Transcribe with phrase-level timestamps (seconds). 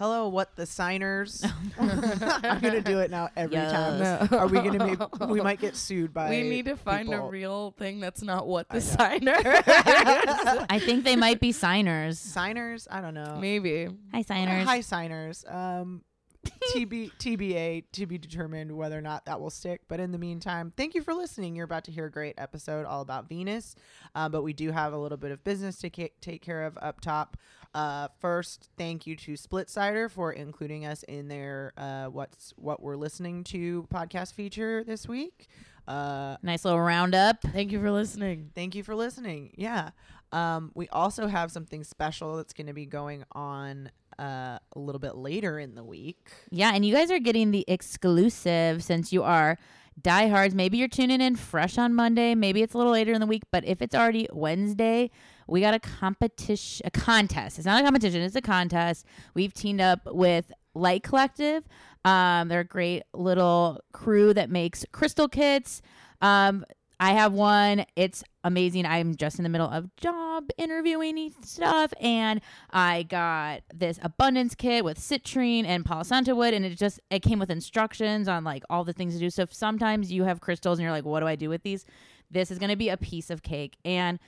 [0.00, 1.44] hello, what the signers?
[1.78, 3.70] I'm gonna do it now every Yes.
[3.72, 3.98] time.
[4.00, 4.38] No.
[4.38, 5.26] Are we gonna be?
[5.26, 6.30] We might get sued by.
[6.30, 7.26] we need to find people.
[7.26, 8.80] a real thing that's not what the know.
[8.80, 9.36] signer
[10.70, 12.88] i think they might be signers signers.
[12.90, 13.38] I don't know.
[13.40, 13.88] Maybe.
[14.12, 15.44] hi signers Hi, signers.
[15.46, 16.02] Um,
[16.74, 19.82] TB, TBA to be determined whether or not that will stick.
[19.88, 21.54] But in the meantime, thank you for listening.
[21.54, 23.74] You're about to hear a great episode all about Venus.
[24.14, 26.78] Uh, but we do have a little bit of business to ca- take care of
[26.80, 27.36] up top.
[27.74, 32.96] Uh, first, thank you to Splitsider for including us in their uh, what's what we're
[32.96, 35.48] listening to podcast feature this week.
[35.86, 38.50] Uh, nice little roundup Thank you for listening.
[38.54, 39.50] Thank you for listening.
[39.56, 39.90] Yeah.
[40.30, 43.90] Um, we also have something special that's going to be going on
[44.20, 46.30] uh, a little bit later in the week.
[46.50, 49.58] Yeah, and you guys are getting the exclusive since you are
[50.00, 50.54] diehards.
[50.54, 52.34] Maybe you're tuning in fresh on Monday.
[52.34, 55.10] Maybe it's a little later in the week, but if it's already Wednesday,
[55.46, 57.58] we got a competition, a contest.
[57.58, 59.06] It's not a competition; it's a contest.
[59.34, 61.64] We've teamed up with Light Collective.
[62.04, 65.82] Um, they're a great little crew that makes crystal kits.
[66.20, 66.64] Um,
[67.02, 67.86] I have one.
[67.96, 68.84] It's amazing.
[68.84, 74.84] I'm just in the middle of job interviewing stuff, and I got this abundance kit
[74.84, 78.64] with citrine and Palo Santo wood, and it just it came with instructions on like
[78.68, 79.30] all the things to do.
[79.30, 81.86] So sometimes you have crystals and you're like, what do I do with these?
[82.30, 83.78] This is gonna be a piece of cake.
[83.82, 84.18] And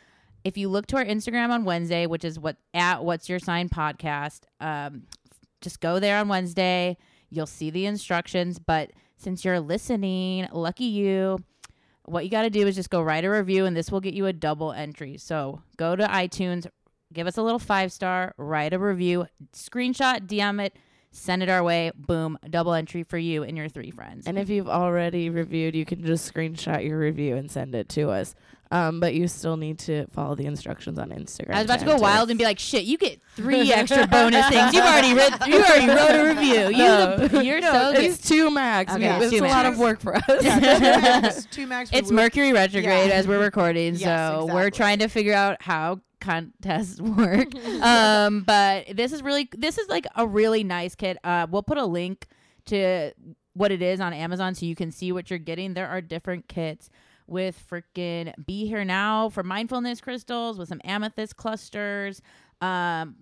[0.42, 3.68] if you look to our Instagram on Wednesday, which is what at What's Your Sign
[3.68, 5.02] podcast, um,
[5.60, 6.96] just go there on Wednesday.
[7.28, 8.58] You'll see the instructions.
[8.58, 11.38] But since you're listening, lucky you
[12.04, 14.14] what you got to do is just go write a review and this will get
[14.14, 15.16] you a double entry.
[15.18, 16.66] So go to iTunes,
[17.12, 20.76] give us a little five star, write a review, screenshot, DM it,
[21.12, 21.92] send it our way.
[21.94, 24.26] Boom, double entry for you and your three friends.
[24.26, 28.10] And if you've already reviewed, you can just screenshot your review and send it to
[28.10, 28.34] us.
[28.70, 31.50] Um, but you still need to follow the instructions on Instagram.
[31.52, 32.02] I was about to go enter.
[32.04, 34.72] wild and be like, "Shit, you get three extra bonus things.
[34.72, 35.34] You've already read.
[35.46, 36.68] You already wrote a review.
[36.78, 37.16] You, No.
[37.18, 38.02] the, you're No, so good.
[38.04, 38.94] it's two max.
[38.94, 40.24] Okay, We- it's two a lot of work for us.
[40.42, 41.46] Yeah, two max.
[41.50, 43.14] Two max It's Mercury retrograde Yeah.
[43.14, 44.02] as we're recording, Yes,
[44.32, 47.54] so we're trying to figure out how contests work.
[47.82, 51.18] um, but this is really this is like a really nice kit.
[51.22, 52.26] Uh, we'll put a link
[52.66, 53.12] to
[53.54, 55.74] what it is on Amazon so you can see what you're getting.
[55.74, 56.88] There are different kits
[57.26, 62.22] with freaking be here now for mindfulness crystals with some amethyst clusters.
[62.60, 63.16] Um,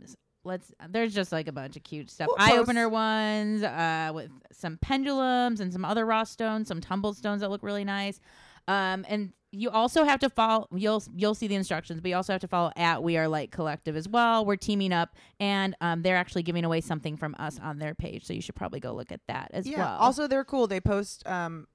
[0.45, 2.29] let's there's just like a bunch of cute stuff.
[2.39, 7.41] Eye opener ones uh, with some pendulums and some other raw stones, some tumble stones
[7.41, 8.21] that look really nice.
[8.69, 10.69] Um, and you also have to follow.
[10.75, 13.51] You'll you'll see the instructions, but you also have to follow at We Are Light
[13.51, 14.45] Collective as well.
[14.45, 18.25] We're teaming up, and um, they're actually giving away something from us on their page,
[18.27, 19.79] so you should probably go look at that as Yeah.
[19.79, 19.99] well.
[19.99, 20.67] Also, they're cool.
[20.67, 21.67] They post um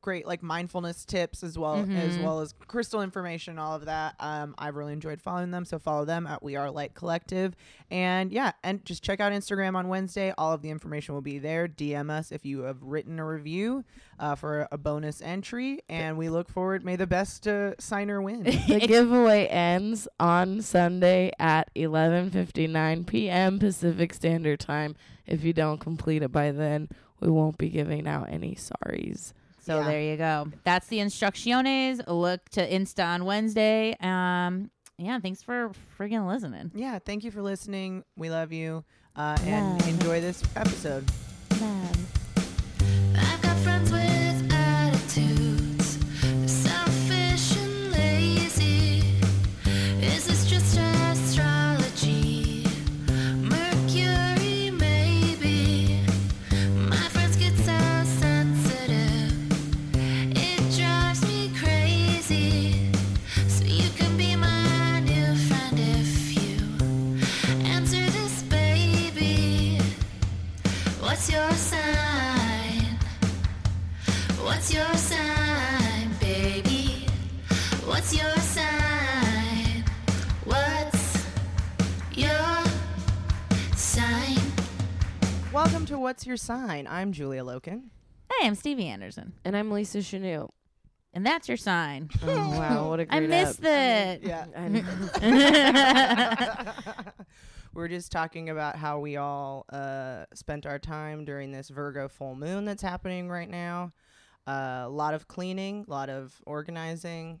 [0.00, 2.22] great like mindfulness tips as well as Mhm.
[2.24, 4.14] well as crystal information, all of that.
[4.18, 7.54] Um, I've really enjoyed following them, so follow them at We Are Light Collective,
[7.90, 10.32] and yeah, and just check out Instagram on Wednesday.
[10.38, 11.68] All of the information will be there.
[11.68, 13.84] DM us if you have written a review
[14.18, 16.84] uh, for a bonus entry, and we look forward.
[16.84, 18.44] May the best uh, signer win.
[18.70, 23.58] The giveaway ends on Sunday at 11:59 p.m.
[23.58, 24.94] Pacific Standard Time.
[25.26, 26.88] If you don't complete it by then,
[27.20, 29.32] we won't be giving out any sorries.
[29.70, 29.86] So Yeah.
[29.86, 30.48] there you go.
[30.64, 32.02] That's the instrucciones.
[32.08, 33.96] Look to Insta on Wednesday.
[34.00, 36.72] Um, yeah, thanks for friggin' listening.
[36.74, 38.02] yeah, thank you for listening.
[38.16, 38.84] We love you,
[39.14, 41.08] uh, and enjoy this episode.
[41.52, 42.19] I've
[85.62, 86.86] Welcome to What's Your Sign?
[86.86, 87.90] I'm Julia Loken.
[88.32, 90.54] Hey, I'm Stevie Anderson, And I'm Lisa Chanel.
[91.12, 92.08] and that's your sign.
[92.22, 94.22] Oh wow, what a great I missed ep- that.
[94.22, 94.46] Yeah.
[94.56, 96.72] I know.
[97.74, 102.34] We're just talking about how we all uh, spent our time during this Virgo full
[102.34, 103.92] moon that's happening right now.
[104.48, 107.38] Uh, a lot of cleaning, a lot of organizing.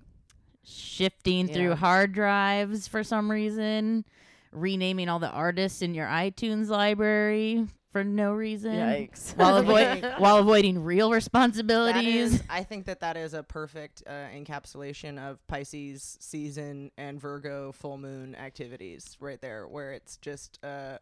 [0.62, 4.04] Shifting through hard drives for some reason,
[4.52, 8.72] renaming all the artists in your iTunes library for no reason.
[8.74, 9.32] Yikes.
[9.36, 12.34] While avoid while avoiding real responsibilities.
[12.34, 17.72] is, I think that that is a perfect uh, encapsulation of Pisces season and Virgo
[17.72, 20.98] full moon activities right there, where it's just uh,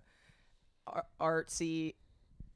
[0.86, 1.94] ar- artsy,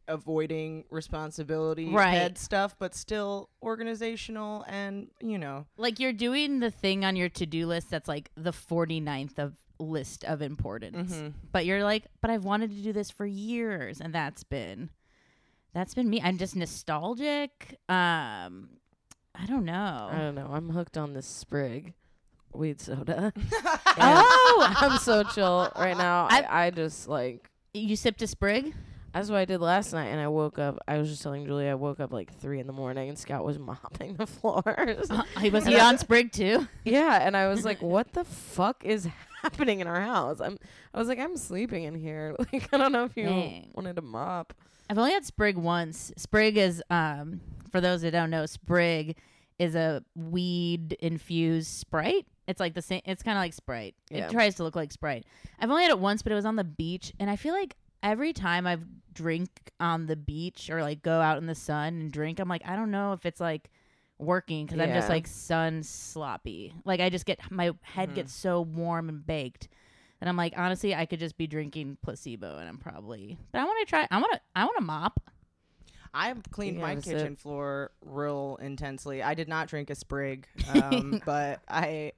[0.08, 2.10] avoiding responsibility Right.
[2.10, 7.28] head stuff, but still organizational and, you know, like you're doing the thing on your
[7.28, 11.32] to-do list that's like the 49th of list of importance Mhm.
[11.52, 14.90] but you're like but i've wanted to do this for years and that's been
[15.74, 18.68] that's been me i'm just nostalgic um
[19.34, 20.50] i don't know I don't know.
[20.52, 21.94] I'm hooked on this sprig
[22.54, 23.32] weed soda.
[23.98, 26.26] oh I'm so chill right now.
[26.30, 28.74] I- I, just like you sipped a sprig
[29.14, 30.78] that's what I did last night, and I woke up.
[30.88, 33.44] I was just telling Julie I woke up like three in the morning, and Scott
[33.44, 35.10] was mopping the floors.
[35.10, 39.06] uh, was he on sprig too yeah, and I was like, "What the fuck is
[39.42, 40.58] happening in our house?" I'm.
[40.94, 42.34] I was like, "I'm sleeping in here.
[42.52, 43.70] Like, I don't know if you Dang.
[43.74, 44.54] wanted to mop."
[44.90, 46.12] I've only had Sprig once.
[46.16, 47.40] Sprig is, um,
[47.70, 49.16] for those that don't know, Sprig
[49.58, 52.26] is a weed infused Sprite.
[52.46, 53.00] It's like the same.
[53.04, 53.94] It's kind of like Sprite.
[54.10, 54.26] Yeah.
[54.26, 55.24] It tries to look like Sprite.
[55.58, 57.76] I've only had it once, but it was on the beach, and I feel like
[58.02, 58.84] every time I've
[59.14, 59.48] drink
[59.78, 62.76] on the beach or like go out in the sun and drink, I'm like, I
[62.76, 63.70] don't know if it's like
[64.22, 65.14] working because I'm just Yeah.
[65.14, 66.72] like sun sloppy.
[66.84, 68.14] Like I just get my head Mhm.
[68.14, 69.68] gets so warm and baked.
[70.20, 73.36] And I'm like, honestly, I could just be drinking placebo, and I'm probably.
[73.50, 74.06] But I want to try.
[74.10, 74.40] I want to.
[74.54, 75.20] I want to mop.
[76.14, 77.16] I've cleaned You my have a sip.
[77.18, 79.22] kitchen floor real intensely.
[79.22, 82.12] I did not drink a sprig, um, but I,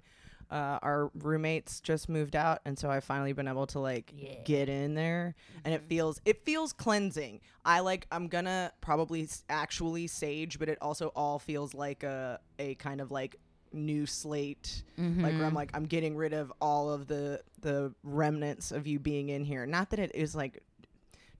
[0.54, 4.34] uh, our roommates just moved out, and so I've finally been able to like Yeah.
[4.44, 5.34] get in there,
[5.64, 5.84] and Mm-hmm.
[5.84, 7.40] it feels it feels cleansing.
[7.64, 12.76] I like I'm gonna probably actually sage, but it also all feels like a a
[12.76, 13.36] kind of like
[13.72, 15.36] new slate like Mm-hmm.
[15.38, 19.31] where i'm like i'm getting rid of all of the the remnants of you being
[19.31, 20.62] in here not that it is like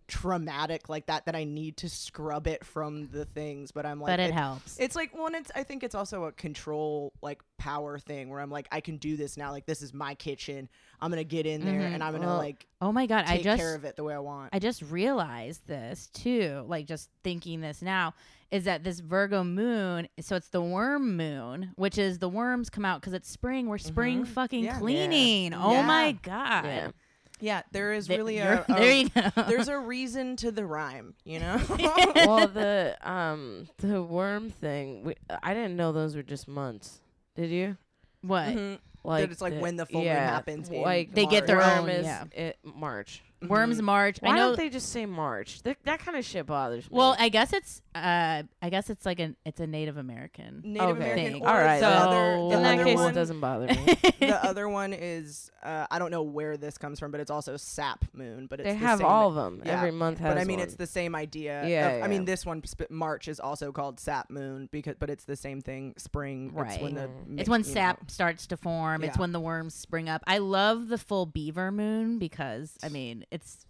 [0.06, 4.12] traumatic like that that i need to scrub it from the things but i'm like
[4.12, 4.76] but it, helps.
[4.78, 8.50] it's like one it's i think it's also a control like power thing where i'm
[8.50, 10.68] like i can do this now like this is my kitchen
[11.00, 11.94] i'm gonna get in there Mhm.
[11.94, 13.25] and i'm gonna Well, like oh my god!
[13.26, 16.64] I just care of it the way i want I just realized this too.
[16.68, 18.12] Like just thinking this now
[18.50, 20.06] is that this Virgo moon.
[20.20, 23.68] So it's the worm moon, which is the worms come out because it's spring.
[23.68, 24.28] We're spring Mhm.
[24.28, 24.78] fucking Yeah.
[24.78, 25.54] cleaning.
[25.54, 25.87] Oh Yeah.
[25.87, 26.92] my god!
[27.40, 27.56] Yeah.
[27.56, 29.30] yeah there is Th- really a, a- there you go.
[29.48, 31.60] there's a reason to the rhyme you know
[32.14, 37.00] well, the um the worm thing, we, I didn't know those were just months.
[37.36, 37.76] Did you?
[38.22, 38.48] what?
[38.48, 38.78] Mhm.
[39.04, 41.58] Like it's like the- when the full moon yeah, happens in Like They get their
[41.58, 42.25] worm own, is yeah.
[42.32, 43.23] it March.
[43.46, 44.16] Worms March.
[44.20, 44.46] Why I know.
[44.49, 45.61] don't they just say March?
[45.64, 46.96] That, that kind of shit bothers me.
[46.96, 47.82] well, I guess it's.
[47.94, 49.37] Uh, I guess it's like an.
[49.44, 50.62] It's a Native American.
[50.64, 50.96] Native Okay.
[51.12, 51.32] American.
[51.34, 51.46] Thing.
[51.46, 53.99] All right, The other, So- in that case, one, it doesn't bother me.
[54.20, 57.58] the other one is uh, I don't know where this comes from, but it's also
[57.58, 58.46] Sap Moon.
[58.46, 59.61] But it's they the have same, all of them.
[59.62, 60.66] yeah, Every month has But I mean, one.
[60.66, 61.66] it's the same idea.
[61.66, 65.11] Yeah, of- I mean, this one sp- March is also called Sap Moon because, but
[65.11, 65.92] it's the same thing.
[65.99, 66.50] Spring.
[66.56, 67.08] It's when the.
[67.08, 67.28] Right.
[67.28, 68.04] mi- It's when sap know.
[68.08, 68.93] starts to form.
[69.02, 69.20] It's Yeah.
[69.20, 70.22] when the worms spring up.
[70.26, 73.66] I love the full beaver moon because I mean it's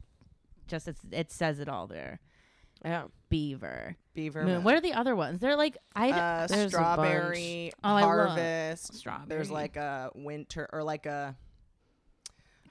[0.67, 2.21] just it's it says it all there.
[2.85, 3.05] yeah.
[3.31, 4.55] Beaver Beaver moon.
[4.57, 4.65] Moon.
[4.65, 5.41] What are the other ones?
[5.41, 7.73] They're like I uh, strawberry.
[7.83, 8.95] Oh, harvest.
[8.95, 9.29] strawberry.
[9.29, 11.35] There's like a winter or like a.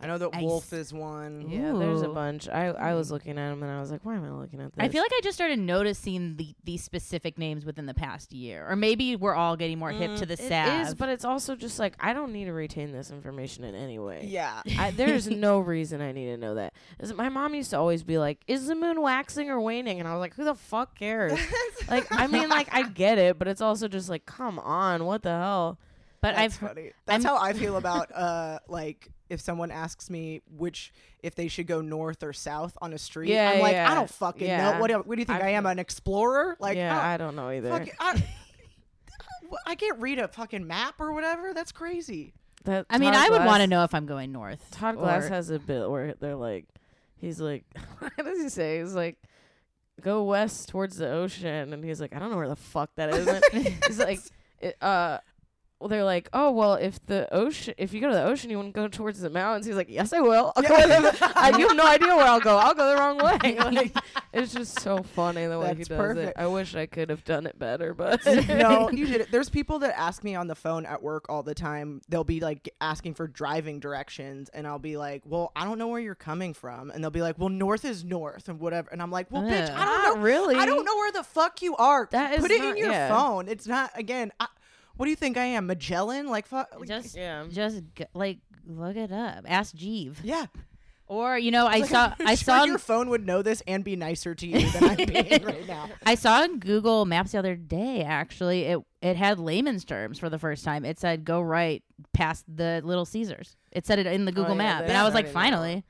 [0.03, 0.43] I know that Ice.
[0.43, 1.49] wolf is one.
[1.49, 2.13] Yeah, there's a Ooh.
[2.13, 2.49] bunch.
[2.49, 4.73] I, I was looking at them and I was like, why am I looking at
[4.75, 4.83] this?
[4.83, 8.65] I feel like I just started noticing the these specific names within the past year,
[8.69, 10.87] or maybe we're all getting more hip to the it salve.
[10.87, 13.97] is, but it's also just like I don't need to retain this information in any
[13.99, 14.25] way.
[14.29, 14.61] Yeah.
[14.77, 16.73] I, there's no reason I need to know that.
[16.99, 20.07] Is- My mom used to always be like, "Is the moon waxing or waning?" And
[20.07, 21.39] I was like, "Who the fuck cares?"
[21.89, 25.23] like, I mean, like I get it, but it's also just like, come on, what
[25.23, 25.79] the hell?
[26.21, 26.91] but That's I've funny.
[27.05, 31.47] That's I'm- how I feel about uh like if someone asks me which if they
[31.47, 33.29] should go north or south on a street.
[33.29, 33.91] Yeah, I'm like, yeah.
[33.91, 34.73] I don't fucking Yeah.
[34.73, 34.79] know.
[34.79, 36.55] What do, what do you think I I, am an explorer?
[36.59, 37.69] Like yeah, I, I don't know either.
[37.69, 38.23] fuck, I,
[39.67, 41.53] I can't read a fucking map or whatever.
[41.53, 42.33] That's crazy.
[42.65, 44.65] That I mean, Todd I would want to know if I'm going north.
[44.71, 46.65] Todd Glass or- has a bit where they're like,
[47.17, 47.65] he's like,
[47.99, 48.79] what does he say?
[48.79, 49.17] He's like,
[50.01, 53.13] go west towards the ocean, and he's like, I don't know where the fuck that
[53.13, 53.27] is.
[53.87, 54.19] he's like,
[54.59, 55.17] it, uh.
[55.83, 58.55] Well, they're like, oh well, if the ocean, if you go to the ocean, you
[58.55, 59.65] want to go towards the mountains.
[59.65, 60.53] He's like, yes, I will.
[60.55, 62.55] I'll go the, I, you have no idea where I'll go.
[62.55, 63.57] I'll go the wrong way.
[63.73, 63.93] Like,
[64.31, 66.29] it's just so funny the way he does perfect.
[66.29, 66.41] it.
[66.41, 69.31] I wish I could have done it better, but no, you did it.
[69.31, 71.99] There's people that ask me on the phone at work all the time.
[72.07, 75.87] They'll be like asking for driving directions, and I'll be like, "Well, I don't know
[75.89, 79.01] where you're coming from," and they'll be like, "Well, north is north and whatever," and
[79.01, 80.21] I'm like, "Well, bitch, I don't ah, know.
[80.21, 80.55] really.
[80.55, 82.07] I don't know where the fuck you are.
[82.11, 83.09] That is Put it not- in your yeah.
[83.09, 83.49] phone.
[83.49, 84.31] It's not again.
[84.39, 84.47] I,
[84.97, 86.27] what do you think I am, Magellan?
[86.27, 86.69] Like, fuck.
[86.77, 87.45] like- Just Yeah.
[87.49, 89.45] just g- like look it up.
[89.47, 90.17] Ask Jeeve.
[90.23, 90.45] yeah.
[91.05, 93.61] Or you know, I Like, saw I'm I sure saw your phone would know this
[93.67, 95.89] and be nicer to you than I'm being right now.
[96.05, 98.03] I saw in Google Maps the other day.
[98.03, 100.85] Actually, it it had layman's terms for the first time.
[100.85, 101.83] It said go right
[102.13, 103.57] past the Little Caesars.
[103.73, 105.83] It said it in the Google yeah, Map, and I was like, finally.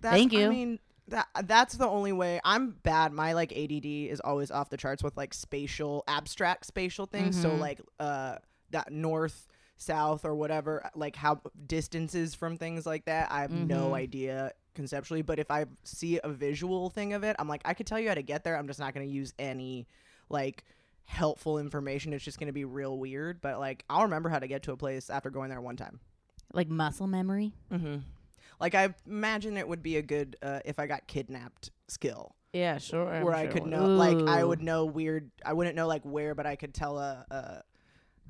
[0.00, 0.46] That's, Thank you.
[0.46, 0.78] I mean,
[1.08, 2.40] that that's the only way.
[2.44, 3.12] I'm bad.
[3.12, 7.40] My like ADD is always off the charts with like spatial, abstract spatial things.
[7.40, 7.58] So Mhm.
[7.60, 8.36] like uh
[8.70, 9.46] that north,
[9.78, 13.30] south, or whatever, like how distances from things like that.
[13.32, 13.94] I have no Mhm.
[13.94, 15.22] idea conceptually.
[15.22, 18.08] But if I see a visual thing of it, I'm like, I could tell you
[18.08, 18.56] how to get there.
[18.56, 19.86] I'm just not going to use any
[20.28, 20.64] like
[21.04, 22.12] helpful information.
[22.12, 23.40] It's just going to be real weird.
[23.40, 26.00] But like, I'll remember how to get to a place after going there one time.
[26.52, 27.54] Like muscle memory.
[27.72, 27.96] Mm-hmm.
[28.60, 32.78] Like I imagine it would be a good uh, if I got kidnapped skill Yeah,
[32.78, 33.08] sure.
[33.08, 35.30] I'm where I sure could know like I would know weird.
[35.44, 37.24] I wouldn't know like where, but I could tell a.
[37.30, 37.62] a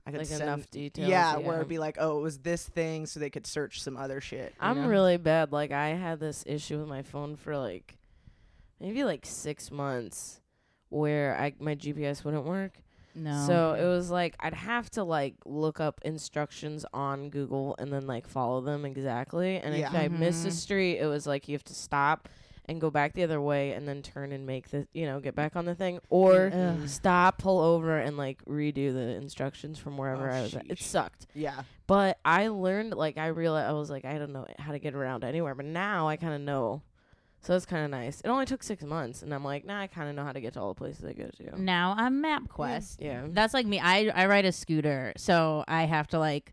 [0.07, 2.67] I could Like send, enough details, Yeah, where it'd be like, oh, it was this
[2.67, 4.55] thing, so they could search some other shit.
[4.59, 4.89] I'm know?
[4.89, 5.53] really bad.
[5.53, 7.99] Like I had this issue with my phone for like
[8.81, 10.41] maybe like six months,
[10.89, 12.79] where I my GPS wouldn't work.
[13.19, 13.45] No.
[13.47, 18.07] So it was like I'd have to like look up instructions on Google and then
[18.07, 19.59] like follow them exactly.
[19.59, 19.93] And if Yeah.
[19.93, 20.57] I missed a mm-hmm.
[20.57, 22.29] street, it was like you have to stop
[22.67, 25.35] and go back the other way and then turn and make the you know get
[25.35, 26.87] back on the thing or Ugh.
[26.89, 30.71] stop, pull over, and like redo the instructions from wherever Oh, I was at.
[30.71, 31.27] It sucked.
[31.35, 34.79] Yeah, But I learned, like, I realized I was like, I don't know how to
[34.79, 35.55] get around anywhere.
[35.55, 36.83] But now I kind of know.
[37.41, 38.21] So it's kind of nice.
[38.21, 39.23] It only took six months.
[39.23, 41.05] And I'm like, now I kind of know how to get to all the places
[41.05, 41.61] I go to.
[41.61, 42.97] now I'm MapQuest.
[43.01, 43.27] Yeah.
[43.29, 43.79] That's like me.
[43.81, 46.53] I I ride a scooter, so I have to like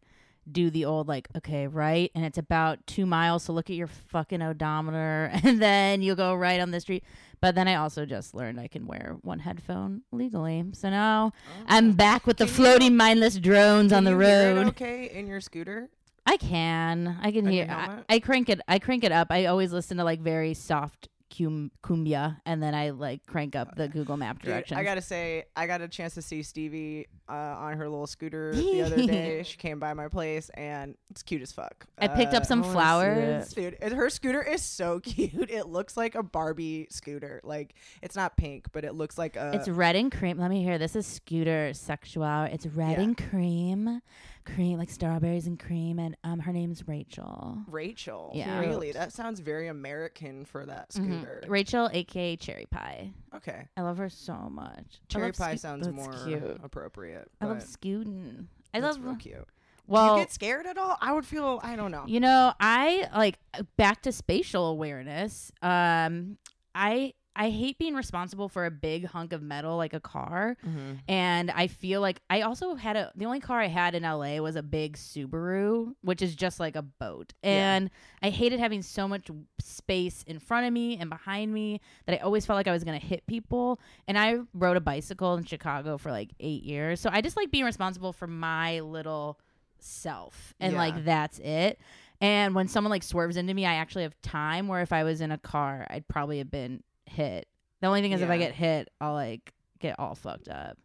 [0.51, 3.43] do the old like okay right, and it's about two miles.
[3.43, 7.03] So look at your fucking odometer, and then you'll go right on the street.
[7.41, 10.63] But then I also just learned I can wear one headphone legally.
[10.73, 11.33] So now
[11.67, 11.93] I'm oh.
[11.93, 14.67] back with the Can you- floating mindless drones on the you hear it road.
[14.67, 15.89] okay, in your scooter.
[16.25, 17.17] I can.
[17.21, 17.67] I can hear.
[17.69, 18.15] I.
[18.15, 18.61] I crank it.
[18.67, 19.27] I crank it up.
[19.31, 23.75] I always listen to like very soft cum, cumbia, and then I like crank up
[23.75, 24.79] the Google Map Dude, directions.
[24.79, 28.53] I gotta say, I got a chance to see Stevie uh, on her little scooter
[28.55, 29.43] the other day.
[29.43, 31.85] She came by my place, and it's cute as fuck.
[31.99, 33.51] I picked Uh, up some I wanna see flowers.
[33.51, 33.55] it.
[33.55, 35.51] Dude, it- her scooter is so cute.
[35.51, 37.39] It looks like a Barbie scooter.
[37.43, 39.51] Like it's not pink, but it looks like a.
[39.53, 40.37] It's red and cream.
[40.39, 40.77] Let me hear.
[40.77, 42.43] This is scooter sexual.
[42.51, 43.03] It's red Yeah.
[43.03, 44.01] and cream,
[44.45, 45.99] cream like strawberries and cream.
[45.99, 47.57] And um, her name's Rachel.
[47.67, 48.31] Rachel.
[48.35, 48.59] Yeah.
[48.59, 50.93] Really, that sounds very American for that Mhm.
[51.21, 51.43] scooter.
[51.47, 53.11] Rachel, aka Cherry Pie.
[53.35, 55.01] Okay, I love her so much.
[55.09, 56.59] Cherry pie sco- sounds more cute.
[56.63, 57.29] appropriate.
[57.41, 58.47] I love but scooting.
[58.73, 59.03] I love.
[59.03, 59.47] real cute.
[59.87, 60.97] Well, you get scared at all?
[61.01, 61.59] I would feel.
[61.61, 62.05] I don't know.
[62.07, 63.37] You know, I like
[63.77, 65.51] back to spatial awareness.
[65.61, 66.37] Um,
[66.73, 70.93] I I hate being responsible for a big hunk of metal like a car, Mm-hmm.
[71.09, 74.37] and I feel like I also had a the only car I had in LA
[74.39, 77.75] was a big Subaru, which is just like a boat, Yeah.
[77.75, 77.89] and
[78.23, 82.23] I hated having so much space in front of me and behind me that I
[82.23, 83.79] always felt like I was gonna hit people.
[84.07, 87.51] And I rode a bicycle in Chicago for like eight years, so I just like
[87.51, 89.39] being responsible for my little
[89.79, 90.79] self, and Yeah.
[90.79, 91.79] like that's it.
[92.21, 94.67] And when someone like swerves into me, I actually have time.
[94.69, 97.47] Where if I was in a car, I'd probably have been hit.
[97.81, 98.39] The only thing is, if I Yeah.
[98.47, 100.77] get hit, I'll like get all fucked up.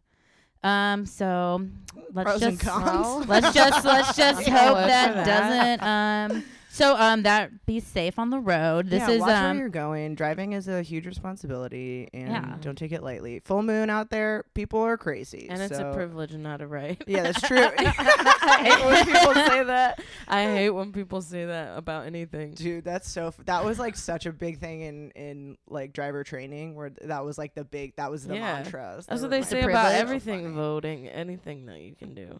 [0.63, 1.05] Um.
[1.05, 1.65] So
[2.13, 3.27] let's Pros and just cons.
[3.29, 5.79] let's just let's just Yeah, hope that, that.
[5.79, 6.37] doesn't.
[6.37, 6.43] Um.
[6.73, 8.87] So um that be safe on the road.
[8.89, 10.15] This yeah, is watch where um you're going.
[10.15, 12.55] Driving is a huge responsibility, and Yeah.
[12.61, 13.41] don't take it lightly.
[13.41, 17.01] Full moon out there, people are crazy, And it's a privilege and not a right.
[17.07, 17.57] Yeah, that's true.
[17.77, 20.01] I hate when people say that.
[20.29, 22.53] I hate when people say that about anything.
[22.53, 23.27] Dude, that's so.
[23.27, 27.09] F- that was like such a big thing in in like driver training, where th-
[27.09, 27.95] that was like the big.
[27.97, 28.53] That was the Yeah.
[28.53, 29.05] mantras.
[29.07, 29.97] That's what they say about funny.
[29.99, 32.39] everything voting, anything that you can do.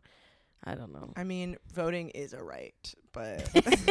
[0.63, 1.11] I don't know.
[1.15, 2.75] I mean, voting is a right,
[3.13, 3.87] but It's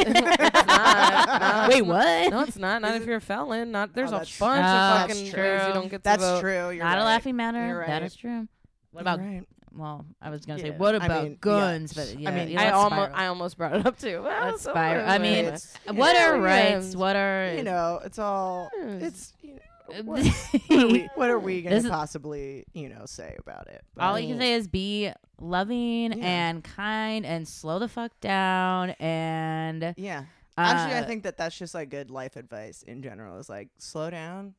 [0.67, 1.69] not.
[1.69, 2.29] No, Wait, what?
[2.31, 2.81] No, it's not.
[2.81, 3.71] Not Is if you're a felon.
[3.71, 4.47] Not oh, there's Oh, a bunch true.
[4.47, 5.43] of oh, That's fucking true.
[5.43, 6.39] ways you don't get to that's vote.
[6.41, 6.69] true.
[6.69, 7.65] You're not a laughing matter.
[7.67, 8.03] You're right.
[8.03, 8.47] is true.
[8.91, 9.19] What about?
[9.19, 9.43] Right.
[9.73, 10.77] Well, I was gonna say, Yeah.
[10.77, 11.93] what I about mean, guns?
[11.93, 13.11] But I yeah, mean, yeah, I let's almost.
[13.13, 14.21] I almost brought it up too.
[14.21, 15.09] Well, Let's so spiral.
[15.09, 15.45] I mean.
[15.45, 16.41] It's, what Yeah, are yeah.
[16.73, 16.95] rights?
[16.95, 18.69] What are you know, it's all.
[18.77, 19.33] It's.
[19.41, 19.59] You know,
[20.03, 20.25] what,
[20.67, 23.83] what are we, what are we gonna This possibly, you know, say about it?
[23.99, 26.25] All But- you can say is be loving Yeah.
[26.25, 30.25] and kind and slow the fuck down and Yeah.
[30.57, 33.39] Actually, I uh, think that that's just like good life advice in general.
[33.39, 34.53] Is like slow down.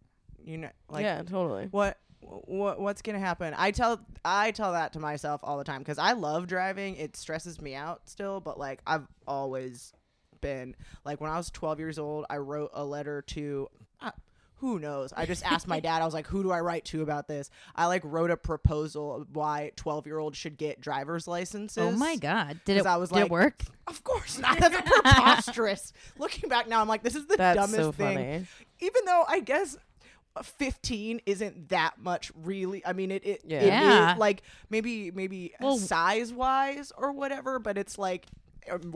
[0.45, 1.69] You know, like yeah, totally.
[1.71, 3.55] what what what's gonna happen?
[3.57, 6.97] I tell I tell that to myself all the time because I love driving.
[6.97, 9.93] It stresses me out still, but like I've always
[10.41, 10.75] been
[11.05, 13.69] like when I was 12 years old, I wrote a letter to.
[14.63, 15.13] Who knows?
[15.15, 16.01] I just asked my dad.
[16.01, 19.17] I was like, "Who do I write to about this?" I like wrote a proposal
[19.17, 21.79] of why 12 year olds should get driver's licenses.
[21.79, 22.87] oh my god, did it?
[22.87, 23.63] I was did like, it work?
[23.87, 24.59] Of course not.
[24.59, 25.93] That's preposterous.
[26.19, 28.17] Looking back now, I'm like, this is the That's dumbest so thing.
[28.17, 28.47] funny.
[28.81, 29.77] Even though I guess.
[30.35, 34.11] uh, 15 isn't that much really i mean it it, Yeah.
[34.11, 38.25] it is, like maybe maybe Well- size wise or whatever but it's like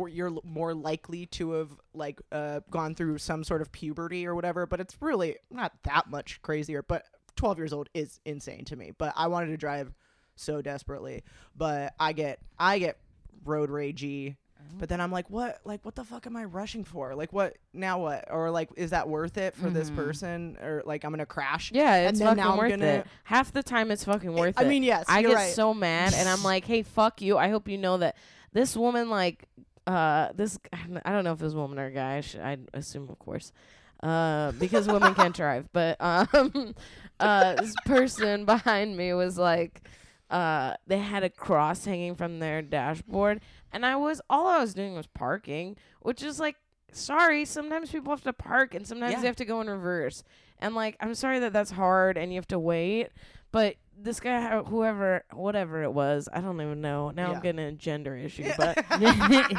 [0.08, 4.66] you're more likely to have like uh, gone through some sort of puberty or whatever
[4.66, 7.04] but it's really not that much crazier but
[7.36, 9.92] 12 years old is insane to me but i wanted to drive
[10.36, 11.22] so desperately
[11.56, 12.98] but i get i get
[13.44, 14.36] road ragey
[14.78, 17.56] but then i'm like what like what the fuck am i rushing for like what
[17.72, 19.94] now what or like is that worth it for this Mhm.
[19.96, 23.06] person or like i'm gonna crash Yeah, And it's then fucking worth gonna- it.
[23.24, 24.66] Half the time, it's fucking worth i it.
[24.66, 25.52] I mean yes I get right.
[25.54, 27.38] so mad, and I'm like, "Hey, fuck you!
[27.38, 28.16] I hope you know that
[28.52, 29.46] this woman, like,
[29.86, 30.58] uh, this
[31.04, 32.16] I don't know if this woman or a guy.
[32.16, 33.52] I, should, I assume, of course,
[34.02, 35.68] uh, because women can't drive.
[35.72, 36.74] But um,
[37.20, 39.82] uh, this person behind me was like,
[40.30, 43.40] uh, they had a cross hanging from their dashboard,
[43.72, 46.56] and I was all I was doing was parking, which is like.
[46.92, 49.20] Sorry, sometimes people have to park and sometimes Yeah.
[49.20, 50.22] they have to go in reverse.
[50.60, 53.08] And like, I'm sorry that that's hard and you have to wait.
[53.52, 57.10] But this guy, ho- whoever, whatever it was, I don't even know.
[57.10, 57.36] Now Yeah.
[57.36, 58.78] I'm getting a gender issue, but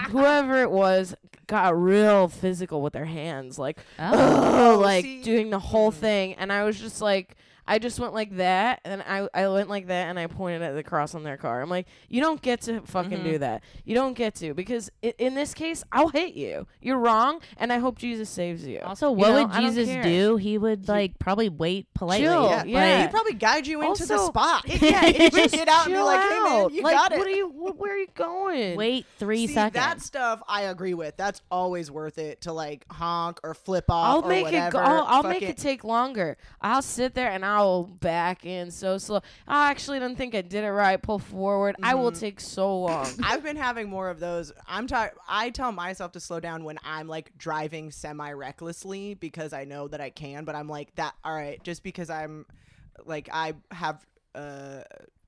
[0.10, 1.16] whoever it was
[1.48, 4.76] got real physical with their hands, like, Oh.
[4.76, 5.96] oh, like see- doing the whole Mm.
[5.96, 6.34] thing.
[6.36, 7.36] And I was just like,
[7.68, 10.74] I just went like that, and I I went like that, and I pointed at
[10.76, 11.62] the cross on their car.
[11.62, 13.40] I'm like, you don't get to fucking do Mhm.
[13.40, 13.64] that.
[13.84, 16.66] You don't get to because i- in this case, I'll hit you.
[16.82, 18.80] You're wrong, and I hope Jesus saves you.
[18.84, 20.38] Also, You what know, would Jesus do?
[20.38, 22.26] He would He- like probably wait politely.
[22.26, 23.02] Chill, yeah, yeah.
[23.02, 25.94] he'd probably guide you into the Also- spot yeah, he'd just just get out and
[25.94, 26.72] be chill like hey man out.
[26.72, 27.50] you like, got it What are you?
[27.50, 28.78] Wh- where are you going?
[28.78, 29.74] Wait three See, seconds.
[29.84, 31.18] that stuff I agree with.
[31.18, 34.08] That's always worth it to like honk or flip off.
[34.08, 34.68] I'll or make whatever.
[34.68, 34.72] it.
[34.72, 36.38] Go, I'll, I'll make Fucking- it take longer.
[36.62, 37.57] I'll sit there and I'll
[38.00, 39.22] back in so slow.
[39.48, 41.02] I actually don't think I did it right.
[41.02, 41.76] Pull forward.
[41.84, 42.20] I will Mhm.
[42.20, 43.08] take so long.
[43.24, 44.52] I've been having more of those.
[44.68, 49.54] I'm ta- I tell myself to slow down when I'm like driving semi recklessly because
[49.54, 50.46] I know that I can.
[50.46, 51.16] But I'm like that.
[51.24, 52.46] All right, just because I'm
[53.06, 54.82] like I have uh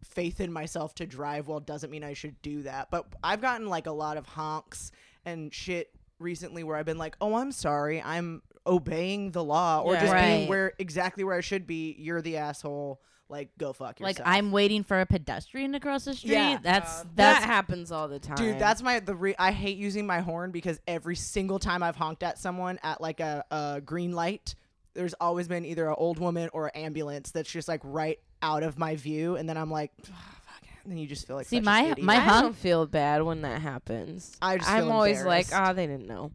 [0.03, 2.89] faith in myself to drive well doesn't mean I should do that.
[2.89, 4.91] But I've gotten like a lot of honks
[5.25, 9.93] and shit recently where I've been like, oh, I'm sorry, I'm obeying the law or
[9.95, 10.01] Yeah.
[10.01, 10.49] just being Right.
[10.49, 11.95] where exactly where I should be.
[11.99, 13.01] You're the asshole.
[13.31, 14.19] Like go fuck yourself.
[14.19, 16.31] like I'm waiting for a pedestrian to cross the street.
[16.31, 16.57] Yeah.
[16.63, 20.07] that's that that's happens all the time, Dude, that's my the re- I hate using
[20.07, 24.13] my horn because every single time I've honked at someone at like a, a green
[24.13, 24.55] light,
[24.95, 28.63] there's always been either an old woman or an ambulance that's just like right out
[28.63, 31.45] of my view, and then I'm like, "Ah, fuck it." then you just feel like
[31.45, 32.05] See, such my- an idiot.
[32.07, 34.35] my I honk- don't feel bad when that happens.
[34.41, 35.69] I just I'm feel always like, embarrassed.
[35.71, 36.31] oh, they didn't know.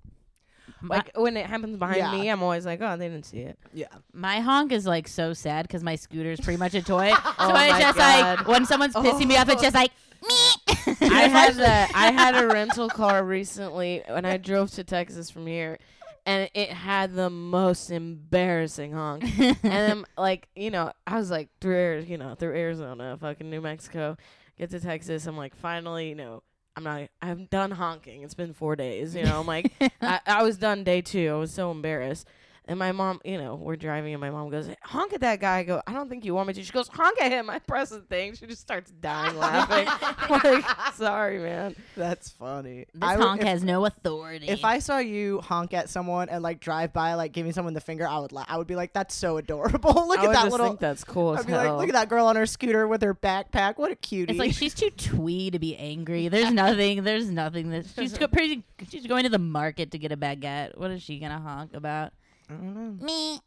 [0.84, 2.12] My, Like when it happens behind Yeah.
[2.12, 3.58] me, I'm always like, oh, they didn't see it.
[3.72, 3.86] yeah.
[4.12, 7.10] my honk is like so sad because my scooter is pretty much a toy.
[7.14, 8.46] so Oh it's my just like God.
[8.46, 9.90] when someone's pissing me off, it's just like
[10.22, 10.96] me.
[11.10, 15.46] I had a I had a rental car recently when I drove to Texas from
[15.46, 15.78] here,
[16.26, 19.24] and it had the most embarrassing honk.
[19.38, 23.48] and then like you know, I was like through Ari- you know through Arizona, fucking
[23.50, 24.16] New Mexico,
[24.58, 25.26] get to Texas.
[25.26, 26.42] I'm like finally, you know,
[26.76, 27.08] I'm not.
[27.22, 28.22] I'm done honking.
[28.22, 29.14] It's been four days.
[29.14, 31.30] You know, I'm like I, I was done day two.
[31.30, 32.26] I was so embarrassed.
[32.66, 35.58] And my mom, you know, we're driving, and my mom goes, "Honk at that guy."
[35.58, 37.58] I go, "I don't think you want me to." She goes, "Honk at him." I
[37.58, 38.34] press the thing.
[38.34, 39.86] She just starts dying laughing.
[40.44, 41.76] Like, sorry, man.
[41.96, 42.86] That's funny.
[42.94, 44.48] this I honk if, has no authority.
[44.48, 47.80] if I saw you honk at someone and like drive by, like giving someone the
[47.80, 49.92] finger, I would la- I would be like, "That's so adorable!
[50.08, 51.72] Look I at would that just little." think that's cool I'd be hell.
[51.74, 53.76] like, "Look at that girl on her scooter with her backpack.
[53.76, 56.28] What a cutie!" It's like she's too twee to be angry.
[56.28, 57.04] There's nothing.
[57.04, 58.64] There's nothing that she's go, pretty.
[58.88, 60.78] She's going to the market to get a baguette.
[60.78, 62.12] What is she gonna honk about?
[62.48, 63.04] I don't know.
[63.04, 63.40] Me.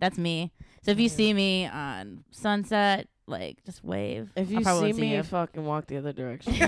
[0.00, 0.52] That's me.
[0.82, 4.30] So if you see me on Sunset, like just wave.
[4.36, 5.22] If I'll you probably see see me, you.
[5.22, 6.52] fucking walk the other direction.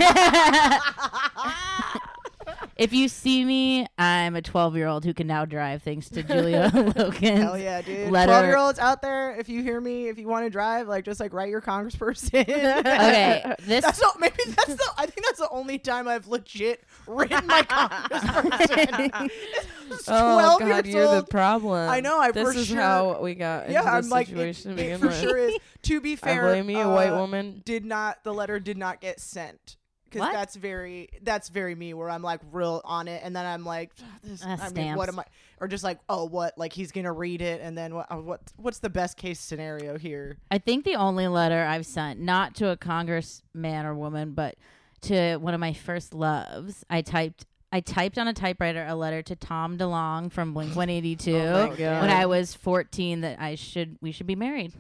[2.77, 6.23] if you see me, I'm a 12 year old who can now drive thanks to
[6.23, 7.37] Julia Logan.
[7.39, 8.11] Hell yeah, dude.
[8.11, 10.87] Letter- Twelve year olds out there, if you hear me, if you want to drive,
[10.87, 12.47] like just like write your congressperson.
[12.87, 16.83] Okay, this That's not, maybe that's the I think that's the only time I've legit
[17.07, 19.31] written my congressperson.
[20.09, 21.89] Oh God, years you're the problem.
[21.89, 24.27] I know, I this for is sure- how we got yeah, into I'm this like
[24.29, 25.21] situation it, to begin for with.
[25.21, 25.57] sure is.
[25.83, 27.63] To be I fair, blame you, a white uh, woman.
[27.65, 29.76] Did not the letter did not get sent
[30.11, 33.65] because that's very that's very me where I'm like real on it and then I'm
[33.65, 35.09] like "Ah, this, Uh, I mean what stamps.
[35.09, 35.25] am I
[35.61, 38.41] or just like oh what like he's gonna read it and then what uh, what
[38.57, 42.69] what's the best case scenario here I think the only letter I've sent, not to
[42.71, 44.57] a congressman or woman, but
[45.03, 47.47] to one of my first loves, I typed.
[47.73, 51.77] I typed on a typewriter a letter to Tom DeLonge from Blink 182 Oh my
[51.77, 52.01] God.
[52.03, 54.73] when I was 14 that I should we should be married.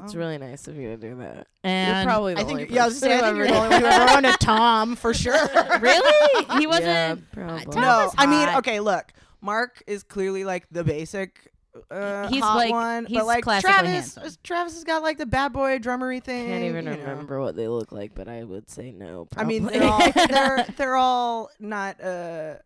[0.00, 1.46] That's really nice of you to do that.
[1.64, 3.36] And you're probably the I only think yeah I was person gonna say I think
[3.38, 5.48] you're the only one who ever wrote a Tom for sure
[5.80, 6.86] really he wasn't.
[6.86, 7.64] Yeah, probably.
[7.66, 11.52] Tom no was I mean okay look Mark is clearly like the basic
[11.90, 14.24] uh, He's hot like- one, he's but like Travis, handsome.
[14.44, 16.46] Travis has got like the bad boy drummery thing.
[16.46, 16.98] I can't even you know.
[17.10, 19.26] remember what they look like, but I would say no.
[19.36, 22.56] I mean, they're all they're they're all not uh,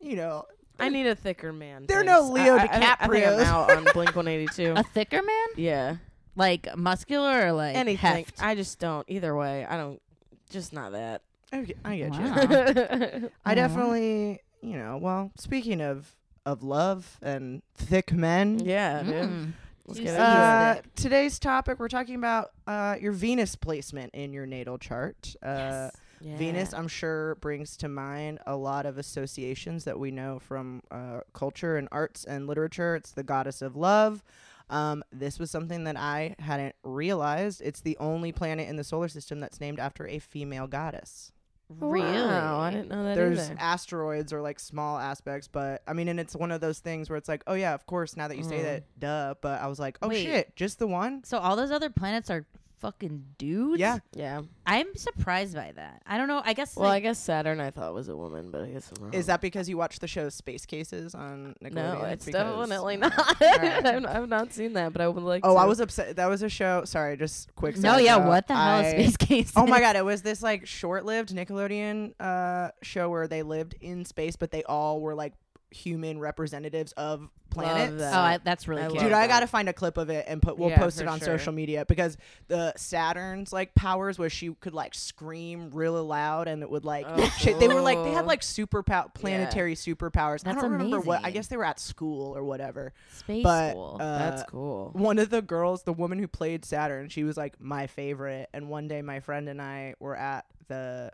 [0.00, 0.44] you know,
[0.80, 1.86] I need a thicker man.
[1.86, 4.72] They're no Leo I, I, I think I'm out on Blink 182.
[4.76, 5.96] A thicker man, yeah,
[6.38, 8.24] like muscular or like anything.
[8.24, 8.42] heft?
[8.42, 9.04] I just don't.
[9.10, 10.00] Either way, I don't.
[10.48, 11.22] Just not that.
[11.52, 13.30] I get, I get you.
[13.44, 14.96] I definitely, you know.
[14.96, 16.14] Well, speaking of
[16.46, 19.02] of love and thick men, yeah.
[19.02, 19.52] Mm.
[19.86, 24.76] Let's get Uh, today's topic, we're talking about uh, your Venus placement in your natal
[24.78, 25.34] chart.
[25.42, 25.88] Uh,
[26.20, 26.78] Venus, Yeah.
[26.78, 31.76] I'm sure, brings to mind a lot of associations that we know from uh, culture
[31.78, 32.96] and arts and literature.
[32.96, 34.22] It's the goddess of love.
[34.70, 37.62] Um, this was something that I hadn't realized.
[37.64, 41.32] It's the only planet in the solar system that's named after a female goddess.
[41.70, 42.06] Really?
[42.06, 43.56] Wow, I didn't know that There's either.
[43.60, 47.18] asteroids or like small aspects, but I mean, and it's one of those things where
[47.18, 48.16] it's like, oh yeah, of course.
[48.16, 48.62] Now that you say Mm.
[48.62, 49.34] that, duh.
[49.42, 50.24] But I was like, oh Wait.
[50.24, 51.24] shit, just the one.
[51.24, 52.46] So all those other planets are
[52.80, 53.80] fucking dudes.
[53.80, 54.42] Yeah, Yeah.
[54.66, 56.02] I'm surprised by that.
[56.06, 56.42] I don't know.
[56.44, 56.76] I guess.
[56.76, 59.14] Well, I guess Saturn I thought was a woman, but I guess I'm wrong.
[59.14, 61.72] is that because you watched the show Space Cases on Nickelodeon?
[61.72, 63.18] No, it's Because- definitely not.
[63.42, 63.86] Alright.
[63.86, 65.40] I've, I've not seen that, but I would like.
[65.44, 65.60] Oh, to.
[65.60, 66.16] I was upset.
[66.16, 66.84] That was a show.
[66.84, 67.76] Sorry, just quick.
[67.78, 68.16] no, yeah.
[68.18, 68.26] note.
[68.28, 69.52] What the hell is space case?
[69.56, 74.04] Oh my god, it was this like short-lived Nickelodeon uh show where they lived in
[74.04, 75.32] space, but they all were like
[75.70, 77.96] human representatives of planets.
[77.98, 78.14] that.
[78.14, 78.96] Oh, I, that's really I cute.
[78.96, 80.58] love Dude, I gotta find a clip of it and put.
[80.58, 81.26] We'll Yeah, post it on sure.
[81.38, 82.16] social media because
[82.48, 87.06] the Saturn's like powers was she could like scream really loud and it would like
[87.08, 87.28] Oh.
[87.38, 87.58] shit.
[87.60, 90.46] They were like they had like super pow- planetary superpowers.
[90.46, 91.24] I don't remember what.
[91.24, 92.92] I guess they were at school or whatever.
[93.12, 93.96] Space but school.
[94.00, 94.90] uh, That's cool.
[94.94, 98.48] one of the girls, the woman who played Saturn, she was like my favorite.
[98.52, 101.12] And one day, my friend and I were at the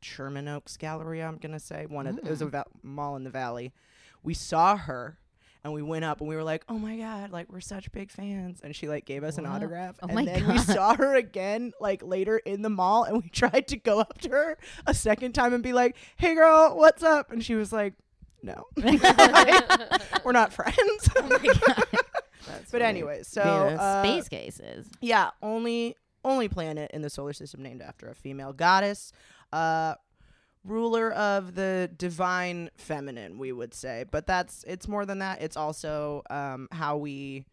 [0.00, 1.26] Sherman Oaks Galleria.
[1.26, 3.72] I'm gonna say one of the, it was a va- mall in the valley.
[4.22, 5.18] We saw her.
[5.64, 8.12] And we went up and we were like, "Oh my god, like we're such big
[8.12, 9.56] fans!" And she like gave us an Wow.
[9.56, 9.96] autograph.
[10.00, 10.60] Oh and my then we God.
[10.66, 14.28] saw her again, like later in the mall, and we tried to go up to
[14.30, 17.94] her a second time and be like, "Hey, girl, what's up?" And she was like,
[18.44, 18.66] "No,
[20.24, 21.84] we're not friends." oh my god.
[22.46, 22.84] That's but funny.
[22.84, 23.80] anyways, so Venus.
[23.80, 24.86] uh, space cases.
[25.00, 29.12] yeah, only only planet in the solar system named after a female goddess.
[29.56, 29.94] Uh
[30.64, 34.04] ruler of the divine feminine, we would say.
[34.10, 35.40] But that's it's more than that.
[35.40, 37.44] It's also um how we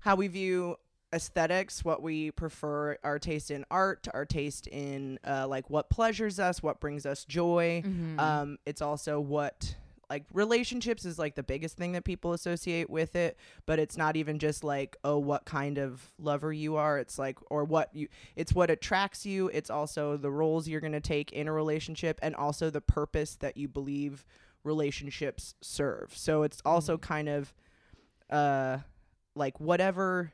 [0.00, 0.76] how we view
[1.14, 6.40] aesthetics, what we prefer, our taste in art, our taste in uh, like what pleasures
[6.40, 7.82] us, what brings us joy.
[7.84, 8.18] Mhm.
[8.18, 9.76] Um, it's also what
[10.12, 14.14] like relationships is like the biggest thing that people associate with it, but it's not
[14.14, 16.98] even just like oh what kind of lover you are.
[16.98, 18.08] It's like or what you.
[18.36, 19.48] It's what attracts you.
[19.54, 23.56] It's also the roles you're gonna take in a relationship, and also the purpose that
[23.56, 24.26] you believe
[24.64, 26.12] relationships serve.
[26.14, 27.54] So it's also kind of
[28.28, 28.78] uh
[29.34, 30.32] like whatever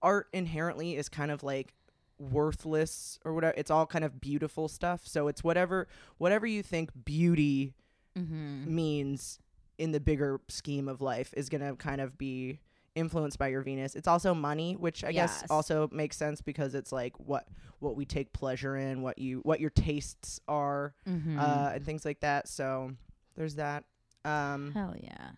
[0.00, 1.74] art inherently is kind of like
[2.16, 6.90] worthless or whatever it's all kind of beautiful stuff so it's whatever whatever you think
[7.04, 7.72] beauty
[8.20, 8.66] Mhm.
[8.66, 9.38] means
[9.78, 12.60] in the bigger scheme of life is going to kind of be
[12.96, 16.90] influenced by your venus it's also money which i guess also makes sense because it's
[16.90, 17.46] like what
[17.78, 21.38] what we take pleasure in what you what your tastes are Mhm.
[21.38, 22.92] uh and things like that so
[23.36, 23.84] there's that
[24.24, 25.30] um Hell yeah.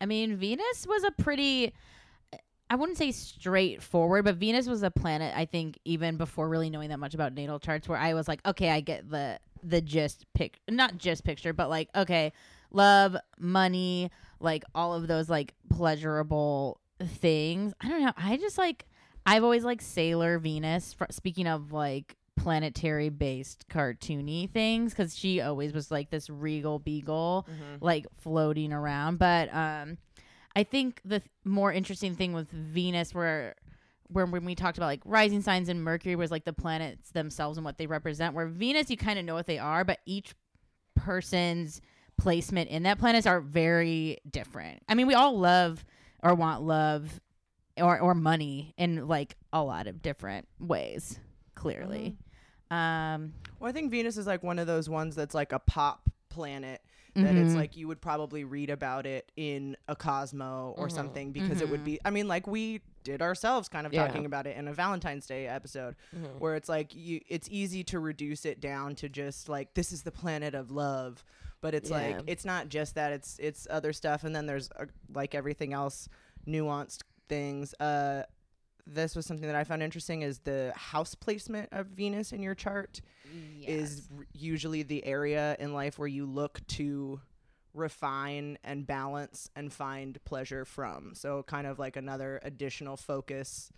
[0.00, 1.74] I mean, Venus was a pretty
[2.70, 6.88] I wouldn't say straightforward, but Venus was a planet I think even before really knowing
[6.90, 10.26] that much about natal charts where I was like, okay, I get the the gist
[10.34, 12.32] pic not just picture, but like, okay,
[12.70, 17.72] love, money, like all of those like pleasurable things.
[17.80, 18.12] I don't know.
[18.16, 18.86] I just like
[19.26, 20.92] I've always liked Sailor Venus.
[20.94, 26.78] For, speaking of like planetary based cartoony things, because she always was like this regal
[26.78, 27.46] beagle,
[27.80, 29.18] like floating around.
[29.18, 29.98] But um,
[30.56, 33.56] I think the th- more interesting thing with Venus, where
[34.10, 37.58] where when we talked about like rising signs and Mercury was like the planets themselves
[37.58, 38.34] and what they represent.
[38.34, 40.34] Where Venus, you kind of know what they are, but each
[40.96, 41.80] person's
[42.18, 44.82] placement in that planets are very different.
[44.88, 45.84] I mean, we all love
[46.22, 47.20] or want love
[47.76, 51.18] or or money in like a lot of different ways.
[51.54, 52.16] Clearly,
[52.70, 56.09] um, Well, I think Venus is like one of those ones that's like a pop
[56.30, 56.80] planet
[57.14, 57.56] that it's Mhm.
[57.56, 61.80] like you would probably read about it in a Cosmo or something because it would
[61.80, 61.84] Mhm.
[61.84, 64.06] be I mean like we did ourselves kind of Yeah.
[64.06, 66.38] talking about it in a Valentine's Day episode Mhm.
[66.38, 70.02] where it's like you it's easy to reduce it down to just like this is
[70.04, 71.24] the planet of love
[71.60, 74.86] but it's like it's not just that it's it's other stuff and then there's uh,
[75.12, 76.08] like everything else
[76.46, 78.22] nuanced things uh
[78.92, 82.54] this was something that I found interesting is the house placement of Venus in your
[82.54, 83.00] chart
[83.66, 87.20] is r- usually the area in life where you look to
[87.72, 91.14] refine and balance and find pleasure from.
[91.14, 93.72] So kind of like another additional focus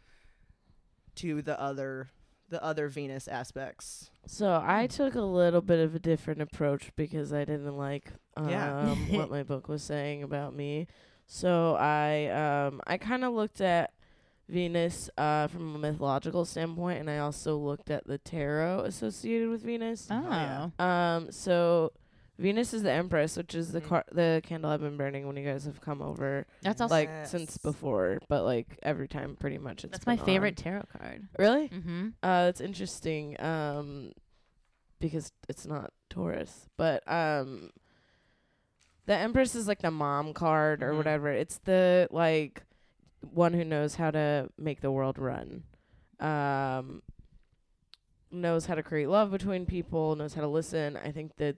[1.17, 2.11] to the other
[2.49, 4.11] the other Venus aspects.
[4.27, 8.49] So I took a little bit of a different approach because I didn't like um,
[8.51, 8.95] Yeah.
[9.17, 10.87] what my book was saying about me.
[11.27, 12.27] So I
[12.67, 13.93] um I kind of looked at
[14.49, 19.63] Venus uh from a mythological standpoint, and I also looked at the tarot associated with
[19.63, 20.09] Venus.
[20.11, 20.69] Oh, yeah.
[21.17, 21.93] Um, so
[22.39, 23.87] Venus is the Empress, which is the Mhm.
[23.89, 27.09] car- the candle I've been burning when you guys have come over, that's also like
[27.09, 27.31] Yes.
[27.31, 29.85] since before, but like every time, pretty much.
[29.85, 30.63] It's that's my been favorite on.
[30.65, 31.29] tarot card.
[31.39, 31.69] Really?
[31.69, 32.09] Mm-hmm.
[32.23, 33.41] Uh, it's interesting.
[33.41, 34.13] Um,
[34.99, 37.71] because it's not Taurus, but um,
[39.07, 40.97] the Empress is like the mom card or Mhm.
[40.97, 41.29] whatever.
[41.31, 42.63] It's the like
[43.31, 45.65] one who knows how to make the world run.
[46.21, 47.03] Um,
[48.31, 50.17] knows how to create love between people.
[50.17, 50.97] Knows how to listen.
[50.97, 51.57] I think that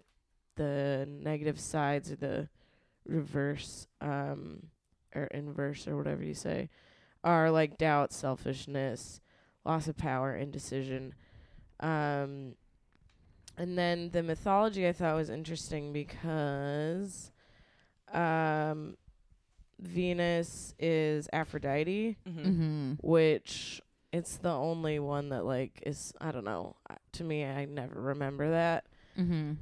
[0.57, 2.49] the negative sides or the
[3.07, 4.63] reverse um
[5.15, 6.71] or inverse or whatever you say
[7.23, 9.21] are like doubt, selfishness,
[9.65, 11.15] loss of power, indecision.
[11.81, 12.55] Um,
[13.57, 17.31] and then the mythology I thought was interesting because
[18.13, 18.97] um,
[19.81, 22.41] Venus is Aphrodite, Mm-hmm.
[22.49, 22.93] Mm-hmm.
[23.07, 23.81] which
[24.13, 26.77] it's the only one that like is I don't know.
[27.15, 28.85] To me, I never remember that.
[29.19, 29.53] Mm-hmm.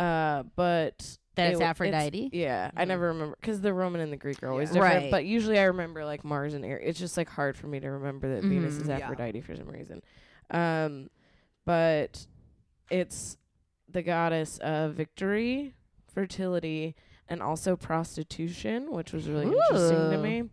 [0.00, 2.30] Uh, but That it's w- Aphrodite.
[2.32, 4.74] yeah, I never remember because the Roman and the Greek are always Yeah.
[4.82, 5.02] different.
[5.04, 5.10] Right.
[5.10, 6.88] But usually I remember like Mars and Aries.
[6.90, 8.88] It's just like hard for me to remember that Venus is Mhm.
[8.98, 9.04] Yeah.
[9.04, 10.02] Aphrodite for some reason.
[10.50, 11.08] Um,
[11.64, 12.26] but
[12.90, 13.36] it's
[13.88, 15.74] the goddess of victory,
[16.14, 16.96] fertility,
[17.32, 20.44] and also prostitution, which was really interesting to me.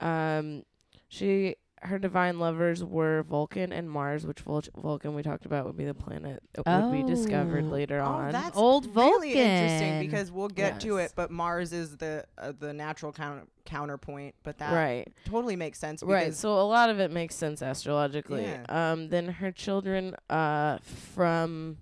[0.00, 0.64] Um,
[1.08, 5.76] she her divine lovers were Vulcan and Mars, which Vul- Vulcan we talked about would
[5.76, 7.68] be the planet that would be discovered Oh.
[7.68, 8.32] later Oh, on.
[8.32, 9.20] that's Old Vulcan.
[9.20, 13.46] really interesting because we'll get to it, but Mars is the uh, the natural counter-
[13.66, 15.06] counterpoint, but that right.
[15.26, 16.24] totally makes sense Right.
[16.24, 18.42] because So a lot of it makes sense astrologically.
[18.42, 18.64] Yeah.
[18.68, 21.76] Um then her children uh from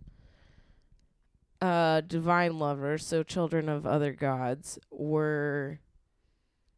[1.64, 5.79] uh divine lovers, so children of other gods, were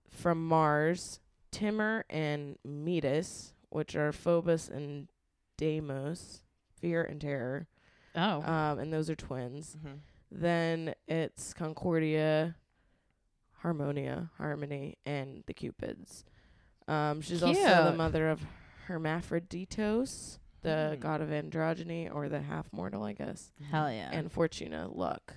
[0.09, 1.20] from Mars,
[1.51, 5.09] Timor and Metus, which are Phobos and
[5.57, 6.42] Deimos,
[6.81, 7.66] fear and terror.
[8.14, 8.42] Oh.
[8.42, 9.77] Um and those are twins.
[9.85, 9.99] Mhm.
[10.31, 12.57] Then it's Concordia,
[13.62, 16.25] Harmonia, Harmony, and the Cupids.
[16.88, 18.40] Um, she's also the mother of
[18.88, 21.01] Hermaphroditos, the Mm.
[21.01, 24.11] god of androgyny, or the half mortal, I guess, Hell yeah.
[24.12, 25.35] and Fortuna, luck.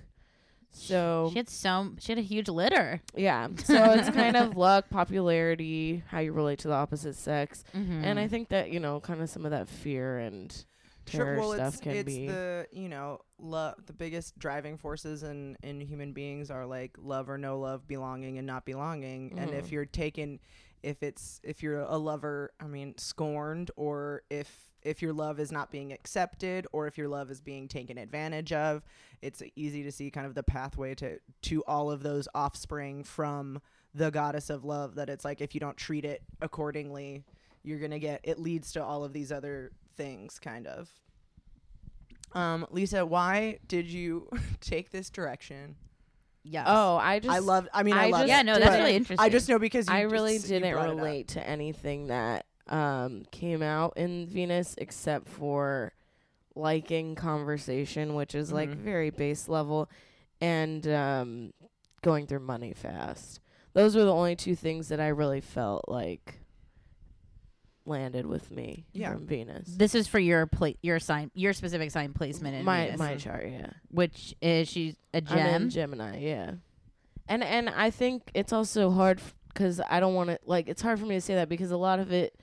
[0.72, 3.00] So she had so she had a huge litter.
[3.16, 8.04] yeah, so it's kind of luck, popularity, how you relate to the opposite sex, Mm-hmm.
[8.04, 10.64] and I think that you know, kind of some of that fear and
[11.06, 12.26] terror well, stuff it's, can it's be.
[12.28, 13.74] the you know love.
[13.86, 18.38] The biggest driving forces in in human beings are like love or no love, belonging
[18.38, 19.34] and not belonging.
[19.36, 19.70] And if Mhm.
[19.72, 20.38] you're taken,
[20.84, 25.50] if it's if you're a lover, I mean scorned, or if if your love is
[25.52, 28.82] not being accepted, or if your love is being taken advantage of,
[29.22, 33.60] it's easy to see kind of the pathway to to all of those offspring from
[33.94, 34.94] the goddess of love.
[34.94, 37.24] That it's like if you don't treat it accordingly,
[37.62, 40.88] you're gonna get it leads to all of these other things kind of
[42.32, 44.28] um lisa why did you
[44.60, 45.74] take this direction
[46.42, 46.64] yeah.
[46.66, 48.42] oh, I just i love i mean i, I love just it, yeah.
[48.42, 49.22] No, that's really interesting.
[49.22, 53.24] i just know because you I really just- didn't brought relate to anything that um,
[53.30, 55.92] came out in Venus except for
[56.54, 58.76] liking conversation, which is like Mhm.
[58.76, 59.88] very base level,
[60.40, 61.52] and um,
[62.02, 63.40] going through money fast.
[63.72, 66.40] Those were the only two things that I really felt like
[67.86, 69.12] landed with me Yeah.
[69.12, 69.74] from Venus.
[69.76, 73.16] This is for your pla- your sign, your specific sign placement in my Venus, my
[73.16, 73.70] chart, yeah.
[73.90, 75.62] which is she's a I'm gem.
[75.62, 76.52] in Gemini, yeah.
[77.28, 79.20] And and I think it's also hard
[79.52, 81.76] because I don't want to like it's hard for me to say that because a
[81.76, 82.38] lot of it,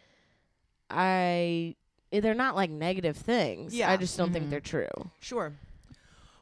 [0.90, 1.76] I
[2.12, 3.74] eh, they're not like negative things.
[3.76, 3.92] Yeah.
[3.92, 4.88] I just don't think they're true.
[5.20, 5.54] sure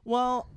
[0.04, 0.48] well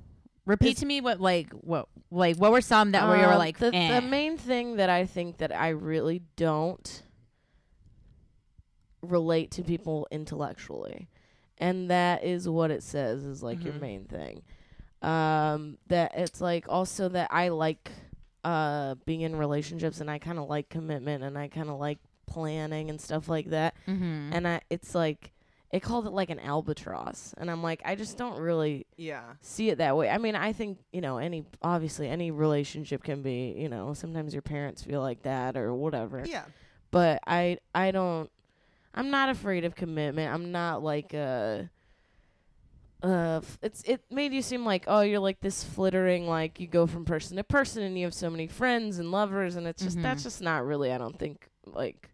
[0.45, 3.37] Repeat to me what like what like what were some that where you were Um,
[3.39, 3.99] like the eh.
[3.99, 7.03] the main thing that I think that I really don't
[9.01, 11.07] relate to people intellectually,
[11.57, 13.79] and that is what it says is like your Mhm.
[13.81, 14.41] main thing.
[15.01, 17.91] Um, that it's like also that I like
[18.43, 21.99] uh being in relationships and I kind of like commitment and I kind of like
[22.29, 23.73] planning and stuff like that.
[23.87, 24.29] Mhm.
[24.31, 25.31] And I it's like
[25.71, 29.69] it called it like an albatross, and I'm like I just don't really yeah see
[29.69, 30.09] it that way.
[30.09, 34.33] I mean, I think, you know, any obviously any relationship can be, you know, sometimes
[34.33, 36.23] your parents feel like that or whatever.
[36.25, 36.45] yeah
[36.91, 38.31] But I I don't
[38.95, 40.33] I'm not afraid of commitment.
[40.33, 41.63] I'm not like uh
[43.01, 46.67] uh f- it's it made you seem like oh you're like this flittering like you
[46.67, 49.81] go from person to person and you have so many friends and lovers and it's
[49.81, 50.23] just that's Mhm.
[50.23, 52.09] just not really I don't think like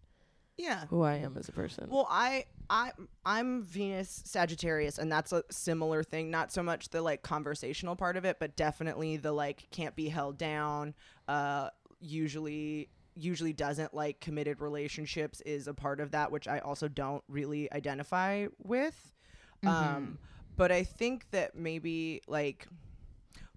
[0.58, 1.88] yeah who I am as a person.
[1.89, 2.91] Well, I I
[3.26, 8.18] I'm Venus Sagittarius and that's a similar thing, not so much the like conversational part
[8.18, 10.94] of it, but definitely the like can't be held down,
[11.28, 16.88] uh usually usually doesn't like committed relationships is a part of that which I also
[16.88, 19.13] don't really identify with.
[19.65, 20.20] Um
[20.58, 22.68] but I think that maybe like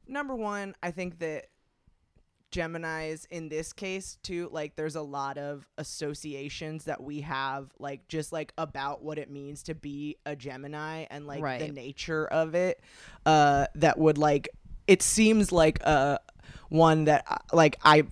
[0.08, 1.46] number 1, I think that
[2.50, 8.08] Geminis in this case too like there's a lot of associations that we have like
[8.08, 12.54] just like about what it means to be a Gemini and like the nature of
[12.54, 12.80] it
[13.26, 14.48] uh that would like
[14.86, 16.18] it seems like uh
[16.70, 18.04] one that uh, like I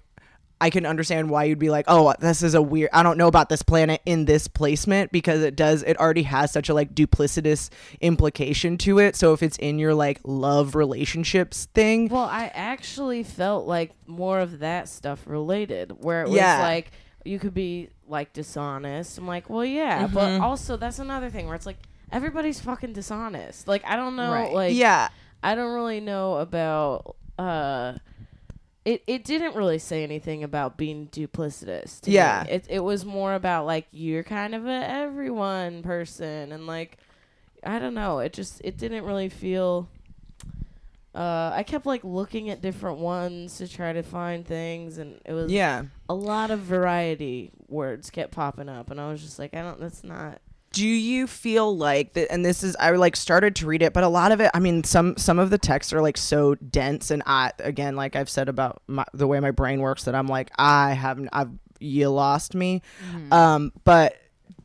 [0.60, 2.88] I can understand why you'd be like, "Oh, this is a weird.
[2.92, 6.50] I don't know about this planet in this placement because it does it already has
[6.50, 7.68] such a like duplicitous
[8.00, 9.16] implication to it.
[9.16, 14.40] So if it's in your like love relationships thing, Well, I actually felt like more
[14.40, 16.60] of that stuff related, where it was Yeah.
[16.62, 16.90] like
[17.24, 19.18] you could be like dishonest.
[19.18, 20.40] I'm like, well, yeah, but Mhm.
[20.40, 21.78] also that's another thing where it's like
[22.12, 23.68] everybody's fucking dishonest.
[23.68, 24.52] Like I don't know, Right.
[24.54, 25.08] like yeah,
[25.42, 27.94] I don't really know about uh.
[28.86, 32.00] It, it didn't really say anything about being duplicitous.
[32.02, 32.44] To Yeah.
[32.46, 32.52] me.
[32.52, 36.98] It it was more about like you're kind of a everyone person and like
[37.64, 38.20] I don't know.
[38.20, 39.88] It just it didn't really feel.
[41.14, 45.32] Uh, I kept like looking at different ones to try to find things, and it
[45.32, 45.84] was yeah.
[46.08, 49.80] a lot of variety words kept popping up, and I was just like, I don't.
[49.80, 50.40] That's not.
[50.76, 54.04] Do you feel like that and this is i like started to read it but
[54.04, 57.10] a lot of it i mean some some of the texts are like so dense
[57.10, 60.26] and i again like i've said about my, the way my brain works that i'm
[60.26, 62.82] like i haven't i've you lost me.
[63.30, 64.16] Um but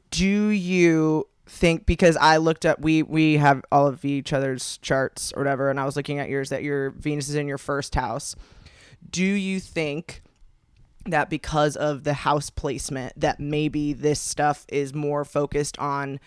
[0.09, 5.31] do you think because i looked up we we have all of each other's charts
[5.33, 7.95] or whatever and i was looking at yours that your venus is in your first
[7.95, 8.35] house.
[9.09, 10.23] Do you think
[11.05, 16.19] that because of the house placement that maybe this stuff is more focused on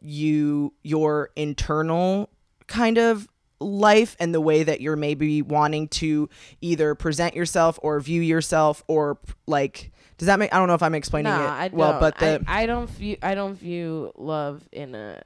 [0.00, 2.30] you your internal
[2.66, 3.28] kind of
[3.60, 6.28] life and the way that you're maybe wanting to
[6.60, 10.82] either present yourself or view yourself or like does that make I don't know if
[10.82, 11.78] I'm explaining nah, it I don't.
[11.78, 13.16] well but the I, I don't view.
[13.22, 15.22] I don't view love in a.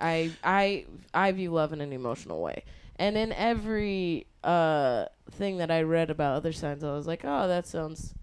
[0.00, 2.64] I I I view love in an emotional way,
[2.96, 7.48] and in every uh thing that I read about other signs, I was like, oh,
[7.48, 8.14] that sounds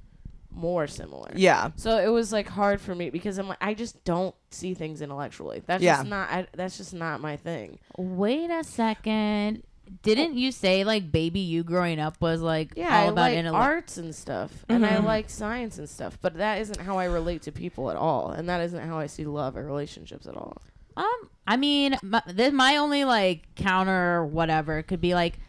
[0.53, 1.31] more similar.
[1.35, 1.71] Yeah.
[1.77, 5.01] So it was like hard for me because I'm like I just don't see things
[5.01, 5.61] intellectually.
[5.65, 5.97] That's Yeah.
[5.97, 7.79] just not I, that's just not my thing.
[7.97, 9.63] Wait a second.
[10.03, 13.37] Didn't you say like baby you growing up was like Yeah, all I about like
[13.37, 13.61] intellect?
[13.63, 15.05] arts and stuff, and I Mhm.
[15.05, 18.47] like science and stuff, but that isn't how I relate to people at all, and
[18.47, 20.57] that isn't how I see love or relationships at all.
[20.95, 25.39] Um, I mean, my, this, my only like counter whatever could be like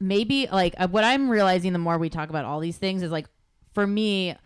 [0.00, 3.10] maybe like uh, what I'm realizing the more we talk about all these things is
[3.10, 3.26] like
[3.74, 4.36] for me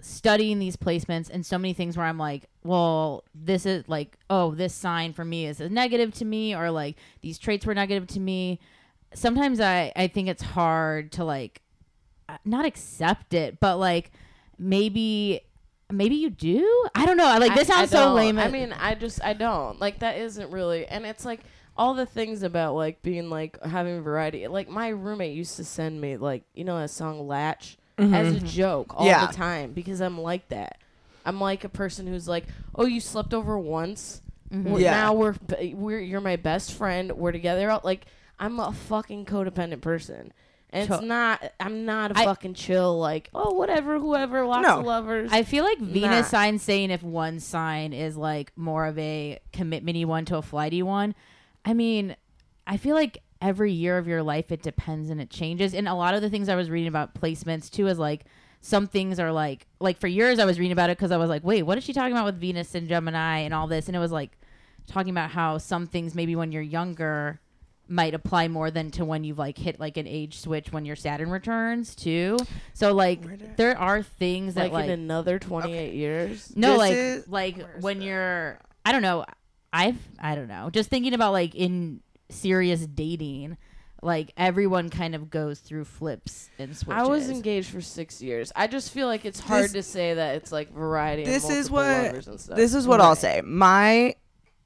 [0.00, 4.54] studying these placements and so many things where I'm like, well, this is like, oh,
[4.54, 8.06] this sign for me is a negative to me, or like these traits were negative
[8.08, 8.60] to me.
[9.14, 11.62] Sometimes I I think it's hard to like
[12.28, 14.12] uh, not accept it, but like
[14.58, 15.40] maybe
[15.90, 16.86] maybe you do.
[16.94, 17.26] I don't know.
[17.26, 18.38] I like this I- I sounds so lame.
[18.38, 20.18] I mean, I just I don't like that.
[20.18, 21.40] Isn't really, and it's like
[21.78, 24.46] all the things about like being like having variety.
[24.48, 28.34] Like my roommate used to send me like you know that song Latch mm-hmm, as
[28.34, 28.46] a mm-hmm.
[28.46, 29.26] joke all Yeah.
[29.26, 30.78] the time because I'm like that.
[31.24, 34.22] I'm like a person who's like, oh, you slept over once.
[34.52, 34.70] Mm-hmm.
[34.72, 34.90] We're- Yeah.
[34.92, 35.34] Now we're
[35.74, 37.12] we're you're my best friend.
[37.12, 37.80] We're together.
[37.84, 38.06] Like
[38.38, 40.32] I'm a fucking codependent person.
[40.70, 41.42] And it's not.
[41.58, 42.98] I'm not a I- fucking chill.
[42.98, 44.80] Like, oh, whatever, whoever, lots No.
[44.80, 45.30] of lovers.
[45.32, 45.92] I feel like Nah.
[45.92, 50.42] Venus sign saying if one sign is like more of a commitmenty one to a
[50.42, 51.14] flighty one.
[51.68, 52.16] I mean,
[52.66, 55.74] I feel like every year of your life it depends and it changes.
[55.74, 58.24] And a lot of the things I was reading about placements too is like
[58.62, 61.28] some things are like like for years I was reading about it because I was
[61.28, 63.86] like, wait, what is she talking about with Venus and Gemini and all this?
[63.86, 64.38] And it was like
[64.86, 67.38] talking about how some things maybe when you're younger
[67.86, 70.96] might apply more than to when you've like hit like an age switch when your
[70.96, 72.38] Saturn returns too.
[72.72, 76.50] So like there are things that like, like in another 28 years.
[76.56, 79.26] no, This like is- like when you're I don't know.
[79.78, 80.70] I've I don't know.
[80.70, 82.00] Just thinking about like in
[82.30, 83.56] serious dating,
[84.02, 87.02] like everyone kind of goes through flips and switches.
[87.02, 88.52] I was engaged for six years.
[88.56, 91.24] I just feel like it's hard This- to say that it's like variety.
[91.24, 92.56] This and is what and stuff.
[92.56, 93.40] this is what I'll say.
[93.44, 94.14] My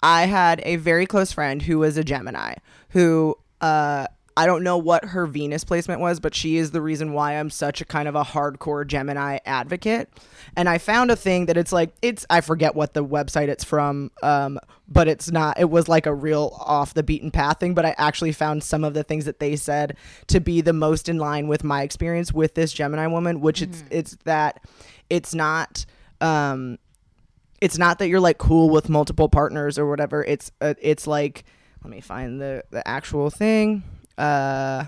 [0.03, 2.55] I had a very close friend who was a Gemini
[2.91, 4.07] who uh
[4.37, 7.51] I don't know what her Venus placement was, but she is the reason why I'm
[7.51, 10.09] such a kind of a hardcore Gemini advocate.
[10.57, 13.65] And I found a thing that it's like it's I forget what the website it's
[13.65, 14.59] from, um,
[14.89, 15.61] but it's not.
[15.61, 17.75] It was like a real off the beaten path thing.
[17.75, 19.97] But I actually found some of the things that they said
[20.29, 23.85] to be the most in line with my experience with this Gemini woman, which it's
[23.91, 24.65] it's that
[25.11, 25.85] it's not.
[26.21, 26.79] Um,
[27.61, 30.25] it's not that you're like cool with multiple partners or whatever.
[30.25, 31.45] It's uh, it's like
[31.85, 33.83] let me find the the actual thing.
[34.19, 34.85] Uh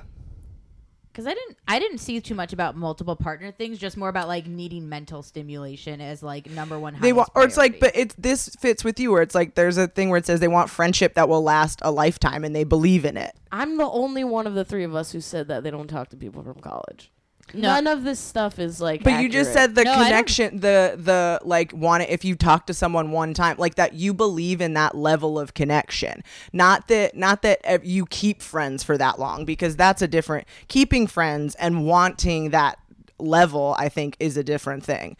[1.14, 4.26] because I didn't I didn't see too much about multiple partner things, just more about
[4.26, 6.96] like needing mental stimulation as like number one.
[7.00, 9.54] they want highest or it's like but it's this fits with you where it's like
[9.54, 12.54] there's a thing where it says they want friendship that will last a lifetime and
[12.54, 13.32] they believe in it.
[13.52, 16.08] I'm the only one of the three of us who said that they don't talk
[16.10, 17.12] to people from college.
[17.53, 17.68] No.
[17.68, 19.03] None of this stuff is like.
[19.05, 22.66] But you just said the No, connection, the the like want it if you talk
[22.66, 26.22] to someone one time, like that you believe in that level of connection.
[26.53, 31.07] Not that not that you keep friends for that long because that's a different keeping
[31.07, 32.78] friends and wanting that
[33.18, 33.76] level.
[33.78, 35.16] I think is a different thing.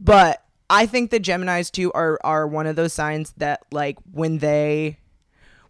[0.00, 4.38] But I think the Gemini's too are are one of those signs that like when
[4.38, 4.98] they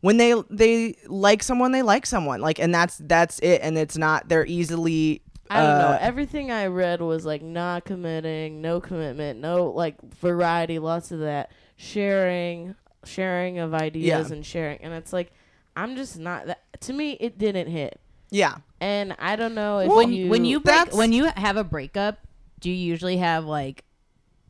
[0.01, 3.97] when they they like someone they like someone like and that's that's it and it's
[3.97, 5.23] not they're easily
[5.55, 5.87] I don't know.
[5.89, 11.21] uh, Everything I read was like not committing, no commitment, no like variety, lots of
[11.21, 12.75] that sharing,
[13.05, 14.35] sharing of ideas Yeah.
[14.37, 15.33] and sharing, and it's like
[15.77, 16.63] I'm just not that.
[16.83, 18.01] To me, it didn't hit,
[18.31, 21.65] yeah and I don't know if when you when you break, when you have a
[21.65, 22.19] breakup,
[22.61, 23.85] do you usually have like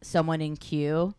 [0.02, 1.14] someone in queue?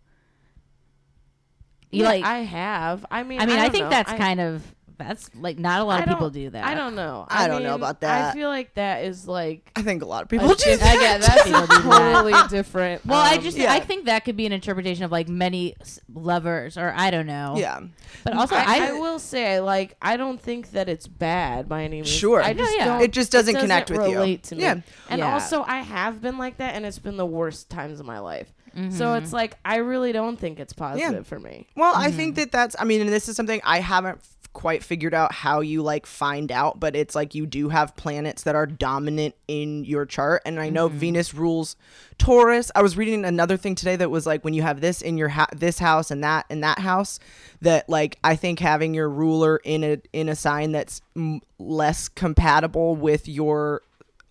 [1.92, 3.06] You yeah, like I have.
[3.10, 3.90] I mean, I mean, I, don't think know.
[3.92, 6.66] that's I- kind of that's like not a lot of people don't- that.
[6.66, 7.26] I don't know.
[7.30, 8.32] I don't know about that.
[8.32, 9.72] I feel like that is like.
[9.76, 10.96] I think a lot of a people do diff- that.
[10.96, 13.06] Again, that's People do totally different.
[13.06, 13.72] Well, I um, just yeah.
[13.74, 15.76] I think that could be an interpretation of like many
[16.14, 17.56] lovers or I don't know.
[17.58, 17.82] Yeah.
[18.24, 21.84] But also I, I, I will say, like, I don't think that it's bad by
[21.84, 22.10] any means.
[22.10, 22.41] Sure.
[22.41, 22.86] I No, just yeah.
[22.86, 23.02] don't.
[23.02, 24.16] It just doesn't connect with you.
[24.16, 24.64] relate To me.
[24.64, 24.82] Yeah.
[25.10, 25.34] And Yeah.
[25.34, 28.52] also, I have been like that, and it's been the worst times of my life.
[28.76, 28.91] Mm-hmm.
[28.91, 31.68] So it's like I really don't think it's positive for me.
[31.78, 32.76] Well, I think that that's.
[32.78, 36.08] I mean, and this is something I haven't f- quite figured out how you like
[36.08, 40.41] find out, but it's like you do have planets that are dominant in your chart,
[40.45, 40.97] and I know mm-hmm.
[40.97, 41.76] Venus rules
[42.18, 42.72] Taurus.
[42.74, 45.30] I was reading another thing today that was like when you have this in your
[45.30, 47.20] ha- this house and that in that house,
[47.62, 52.08] that like I think having your ruler in a in a sign that's m- less
[52.08, 53.82] compatible with your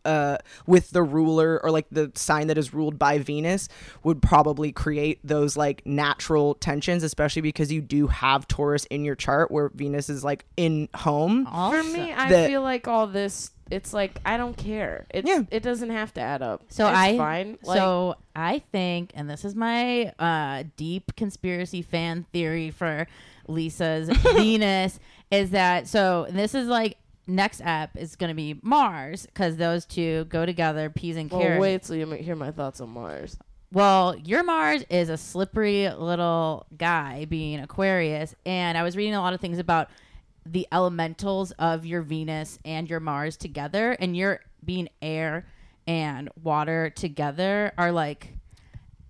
[0.04, 3.68] uh, with the ruler or like the sign that is ruled by Venus
[4.02, 9.14] would probably create those like natural tensions, especially because you do have Taurus in your
[9.14, 11.44] chart where Venus is like in home.
[11.46, 15.06] For me, I The- feel like all this it's like I don't care.
[15.08, 15.42] It Yeah.
[15.50, 16.64] it doesn't have to add up.
[16.68, 17.56] So It's I fine.
[17.62, 23.06] Like, so I think, and this is my uh, deep conspiracy fan theory for
[23.48, 25.00] Lisa's Venus,
[25.30, 29.84] is that so this is like next app is going to be Mars because those
[29.86, 31.60] two go together, peas and well, carrots.
[31.60, 33.36] wait till you ma- hear my thoughts on Mars.
[33.72, 38.34] Well, your Mars is a slippery little guy being Aquarius.
[38.46, 39.88] And I was reading a lot of things about
[40.46, 43.92] the elementals of your Venus and your Mars together.
[43.92, 45.46] And your being air
[45.86, 48.34] and water together are like,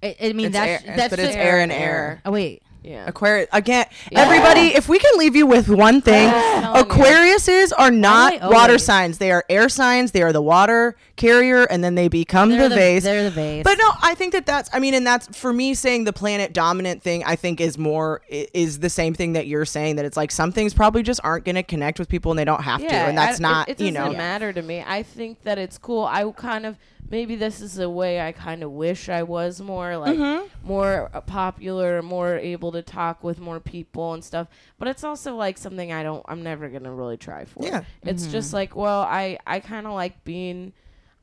[0.02, 2.22] I, I mean, It's that's, air- that's but it's air and air.
[2.24, 2.62] Oh, wait.
[2.84, 3.06] Yeah.
[3.06, 3.86] Aquarius again.
[4.12, 6.28] Everybody, if we can leave you with one thing.
[6.74, 9.16] Aquariuses are not water signs.
[9.16, 10.12] They are air signs.
[10.12, 13.02] They are the water carrier, and then they become They're the, vase.
[13.04, 13.64] They're the vase.
[13.64, 14.68] But no, I think that that's.
[14.72, 17.22] I mean, and that's for me saying the planet dominant thing.
[17.24, 20.52] I think is more is the same thing that you're saying that it's like some
[20.52, 23.16] things probably just aren't going to connect with people and they don't have to, and
[23.16, 24.18] that's I- not It, it you doesn't know.
[24.18, 24.82] matter to me.
[24.86, 26.04] I think that it's cool.
[26.04, 26.76] I kind of
[27.10, 30.66] maybe this is a way I kind of wish I was more like Mm-hmm.
[30.66, 34.48] more uh, popular, more able to talk with more people and stuff.
[34.78, 36.24] But it's also like something I don't.
[36.28, 37.64] I'm never gonna really try for.
[37.64, 37.84] Yeah.
[38.02, 40.72] It's just like well, I I kind of like being.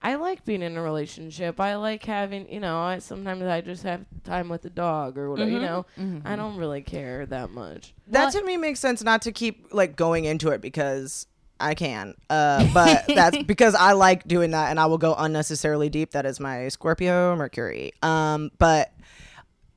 [0.03, 1.59] I like being in a relationship.
[1.59, 5.29] I like having, you know, I sometimes I just have time with the dog or
[5.29, 5.85] whatever, you know.
[6.25, 7.93] I don't really care that much.
[8.07, 11.27] that to me makes sense not to keep like going into it because
[11.59, 12.15] I can.
[12.29, 16.11] Uh, but that's because I like doing that and I will go unnecessarily deep.
[16.11, 17.93] That is my Scorpio Mercury.
[18.01, 18.91] Um, but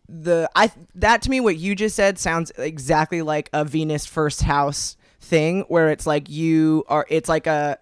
[0.08, 4.42] the I that to me what you just said sounds exactly like a Venus first
[4.42, 7.78] house thing where it's like you are it's like a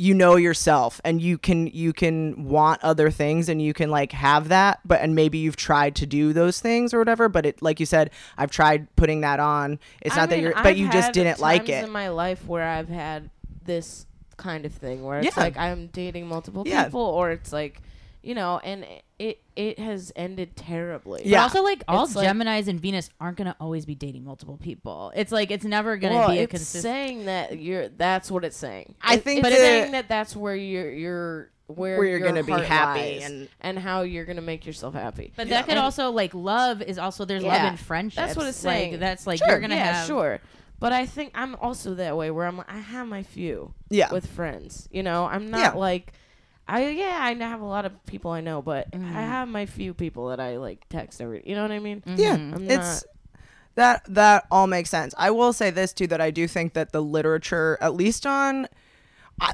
[0.00, 4.12] you know yourself and you can you can want other things and you can like
[4.12, 7.60] have that but and maybe you've tried to do those things or whatever but it
[7.60, 10.76] like you said I've tried putting that on it's I not that you're but I've
[10.78, 13.28] you just didn't like times it in my life where I've had
[13.64, 15.42] this kind of thing where it's Yeah.
[15.42, 16.84] like I'm dating multiple Yeah.
[16.84, 17.82] people or it's like
[18.22, 18.86] you know and
[19.18, 21.20] it it has ended terribly.
[21.22, 21.42] But Yeah.
[21.42, 25.12] also, like all It's like- Geminis and Venus aren't gonna always be dating multiple people.
[25.16, 26.82] It's like it's never gonna well, be a it's consistent.
[26.82, 27.88] saying that you're.
[27.88, 28.94] That's what it's saying.
[29.02, 32.28] I It- think it's the- saying that that's where you're you're where, Where you're your
[32.28, 35.32] gonna be happy and- and how you're gonna make yourself happy.
[35.36, 35.56] But Yeah.
[35.56, 37.68] that could And- also like love is also there's love Yeah.
[37.68, 38.16] and friendship.
[38.24, 38.98] That's what it's Like, saying.
[39.00, 39.48] that's like Sure.
[39.48, 40.40] you're gonna yeah, have sure.
[40.80, 44.10] But I think I'm also that way where I'm like, I have my few Yeah.
[44.12, 44.88] with friends.
[44.92, 45.78] You know, I'm not Yeah.
[45.78, 46.12] like
[46.68, 49.16] I yeah, I have a lot of people I know, but Mm-hmm.
[49.16, 51.42] I have my few people that I like text every.
[51.46, 52.02] You know what I mean?
[52.06, 52.54] Yeah, Mm-hmm.
[52.54, 53.04] I'm it's
[53.74, 55.14] that that all makes sense.
[55.16, 58.66] I will say this too that I do think that the literature, at least on,
[59.40, 59.52] I,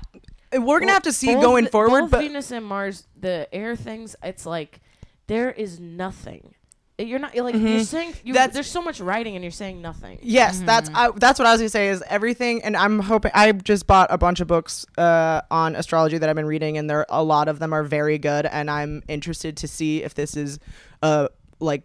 [0.59, 2.01] we're gonna have to see Both going the- forward.
[2.03, 4.81] both But Venus and Mars, the air things, it's like
[5.27, 6.55] there is nothing.
[6.97, 8.32] You're not you're like you're saying you, Mm-hmm.
[8.34, 10.20] That's- there's so much writing and you're saying nothing.
[10.22, 12.62] yes, that's I, that's what I was gonna say is everything.
[12.62, 16.36] And I'm hoping I just bought a bunch of books uh, on astrology that I've
[16.36, 18.47] been reading, and there a lot of them are very good.
[18.47, 20.61] And I'm interested to see if this is
[21.03, 21.28] uh
[21.59, 21.82] like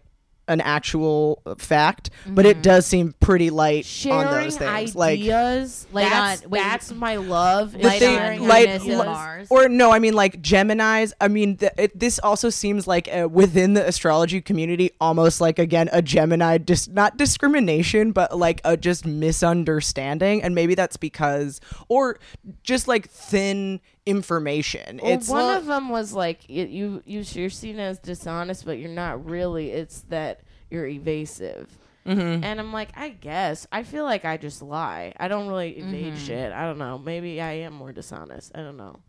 [0.50, 2.10] an actual fact.
[2.26, 4.94] But it does seem pretty light Sharing on those things.
[4.94, 7.74] like ideas, Light that's, on- wait, that's my love.
[7.74, 9.46] is the Light thing, sharing light, Uranus li- Mars.
[9.50, 11.14] or no, I mean like Gemini's.
[11.20, 15.58] I mean, th- it, this also seems like uh, within the astrology community, almost like
[15.58, 21.60] again a Gemini, dis- not discrimination, but like a just misunderstanding, and maybe that's because,
[21.88, 22.18] or
[22.62, 25.00] just like thin information.
[25.02, 28.78] Well, it's one not- of them was like you you you're seen as dishonest, but
[28.78, 29.70] you're not really.
[29.70, 30.40] It's that
[30.70, 31.76] you're evasive.
[32.06, 32.42] Mm-hmm.
[32.44, 35.12] And I'm like, I guess I feel like I just lie.
[35.18, 36.24] I don't really evade Mm-hmm.
[36.24, 36.52] shit.
[36.52, 36.96] I don't know.
[36.98, 38.52] Maybe I am more dishonest.
[38.54, 39.00] I don't know.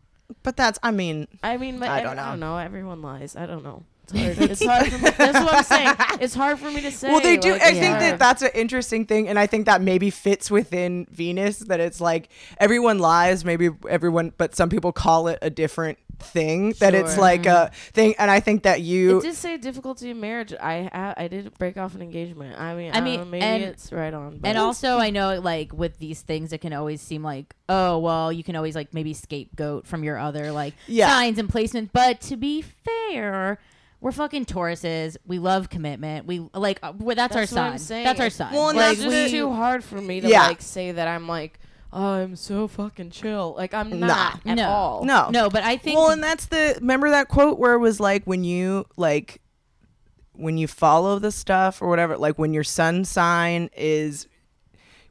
[0.42, 0.78] but that's.
[0.82, 2.54] I mean, I mean, but I I don't don't, know.
[2.54, 2.58] know.
[2.58, 3.34] Everyone lies.
[3.34, 3.84] I don't know.
[4.12, 4.50] It's hard.
[4.50, 5.10] it's hard for me.
[5.10, 5.94] That's what I'm saying.
[6.20, 7.08] It's hard for me to say.
[7.08, 7.52] well, they do.
[7.52, 10.50] like, I it's think that that's an interesting thing, and I think that maybe fits
[10.50, 11.58] within Venus.
[11.60, 12.28] That it's like
[12.58, 16.72] everyone lies, maybe everyone, but some people call it a different thing.
[16.78, 19.18] That it's like a thing, and I think that you.
[19.18, 20.52] It did say difficulty in marriage.
[20.52, 22.60] I I, I did break off an engagement.
[22.60, 24.38] I mean, I I, mean, mean, maybe and- it's right on.
[24.38, 27.98] But And also, I know like with these things, it can always seem like, oh,
[27.98, 31.08] well, you can always like maybe scapegoat from your other like Yeah.
[31.08, 31.90] signs and placements.
[31.92, 33.58] But to be fair,
[34.02, 35.16] we're fucking Tauruses.
[35.24, 36.26] We love commitment.
[36.26, 38.52] We like uh, well, that's, That's our what I'm That's our It's- son.
[38.52, 40.46] Well, and like it's that's just we- too hard for me to Yeah.
[40.48, 41.58] like say that I'm like
[41.94, 43.54] oh, I'm so fucking chill.
[43.56, 44.06] Like I'm Nah.
[44.06, 44.68] not at No.
[44.68, 45.04] all.
[45.04, 48.00] no, no, but I think Well, and that's the remember that quote where it was
[48.00, 49.40] like when you like
[50.32, 54.26] when you follow the stuff or whatever, like when your sun sign is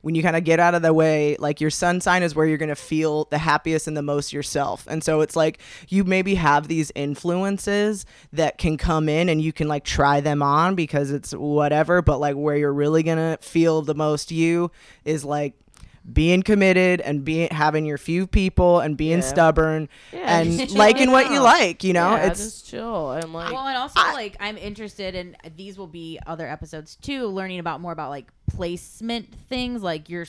[0.01, 2.45] when you kind of get out of the way, like your sun sign is where
[2.45, 4.85] you're going to feel the happiest and the most yourself.
[4.87, 9.53] And so it's like you maybe have these influences that can come in and you
[9.53, 13.37] can like try them on because it's whatever, but like where you're really going to
[13.41, 14.71] feel the most you
[15.05, 15.53] is like
[16.11, 19.25] being committed and being having your few people and being Yeah.
[19.25, 22.11] stubborn Yeah, and liking chill what you like, you know?
[22.15, 25.77] yeah, it's just chill and like well, and also I- like I'm interested in these
[25.77, 30.25] will be other episodes too, learning about more about like placement things, like your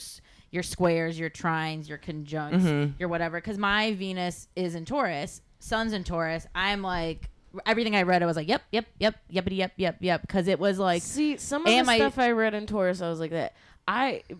[0.51, 2.91] your squares, your trines, your conjuncts, Mm-hmm.
[2.99, 3.37] your whatever.
[3.37, 6.45] Because my Venus is in Taurus, Sun's in Taurus.
[6.53, 7.29] I'm like
[7.65, 10.59] everything I read, I was like, yep, yep, yep, yepity, yep, yep, yep, because it
[10.59, 13.31] was like see some of the my- stuff I read in Taurus, I was like
[13.31, 13.55] that.
[13.87, 14.35] I uh,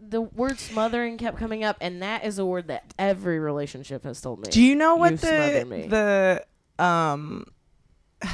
[0.00, 4.20] the word smothering kept coming up, and that is a word that every relationship has
[4.20, 4.50] told me.
[4.50, 6.44] Do you know what You the
[6.78, 7.46] the um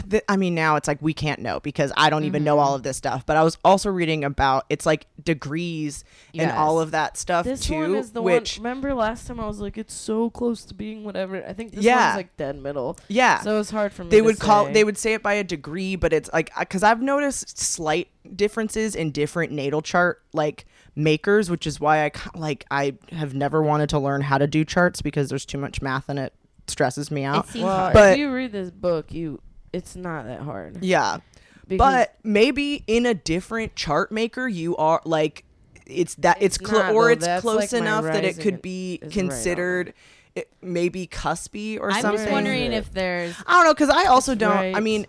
[0.07, 2.65] the, I mean now it's like we can't know because I don't even know Mm-hmm.
[2.65, 6.79] all of this stuff, but I was also reading about it's like degrees and all
[6.81, 8.65] of that stuff this too, one is the which one.
[8.65, 11.45] Remember last time I was like, it's so close to being whatever.
[11.45, 12.07] I think this Yeah.
[12.11, 12.99] one's like dead middle.
[13.09, 13.41] yeah.
[13.41, 14.11] So it's hard for me.
[14.11, 14.73] they to would call say.
[14.75, 18.95] they would say it by a degree but it's like because i've noticed slight differences
[18.95, 20.67] in different natal chart like
[21.03, 24.65] makers which is why i like i have never wanted to learn how to do
[24.65, 26.33] charts because there's too much math and it
[26.67, 27.93] stresses me out it seems Well, hard.
[27.95, 29.41] But- if you read this book, you
[29.73, 30.83] it's not that hard.
[30.85, 31.19] yeah
[31.69, 35.45] Because but maybe in a different chart maker you are like
[35.87, 37.27] it's that it's, It's clo- not, or though.
[37.35, 39.95] it's close like, enough that it could be is right considered
[40.37, 42.11] it, maybe cuspy or something.
[42.11, 45.07] I'm just wondering if there's i don't know because i also It's don't i mean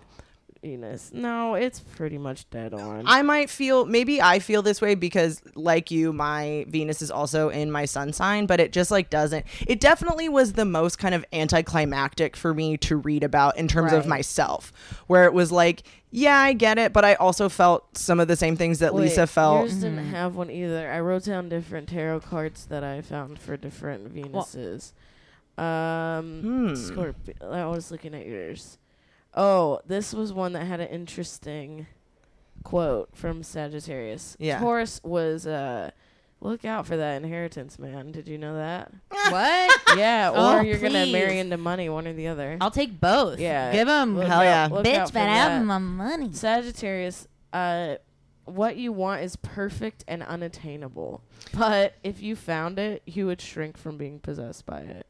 [0.61, 1.11] Venus.
[1.13, 3.03] No, it's pretty much dead on.
[3.07, 7.49] I might feel maybe I feel this way because like you my Venus is also
[7.49, 11.15] in my sun sign but it just like doesn't it definitely was the most kind
[11.15, 14.71] of anticlimactic for me to read about in terms of myself
[15.07, 15.81] where it was like
[16.11, 19.03] yeah I get it but I also felt some of the same things that Wait,
[19.03, 20.91] Lisa felt Yours didn't have one either.
[20.91, 24.93] I wrote down different tarot cards that I found for different Venuses.
[25.57, 26.75] um, Hmm.
[26.75, 27.35] Scorpio.
[27.51, 28.77] I was looking at yours.
[29.33, 31.87] Oh, this was one that had an interesting
[32.63, 34.35] quote from Sagittarius.
[34.39, 34.59] Yeah.
[34.59, 35.91] Taurus was uh,
[36.41, 38.11] look out for that inheritance, man.
[38.11, 38.91] Did you know that?
[39.09, 39.81] what?
[39.97, 42.57] yeah, or Oh, you're gonna marry into money, one or the other.
[42.59, 43.39] I'll take both.
[43.39, 43.71] Yeah.
[43.71, 44.67] give them Look Hell out- yeah.
[44.69, 46.31] bitch, for but I have my money.
[46.33, 47.95] Sagittarius, uh,
[48.45, 51.21] what you want is perfect and unattainable.
[51.57, 55.05] But if you found it, you would shrink from being possessed by it.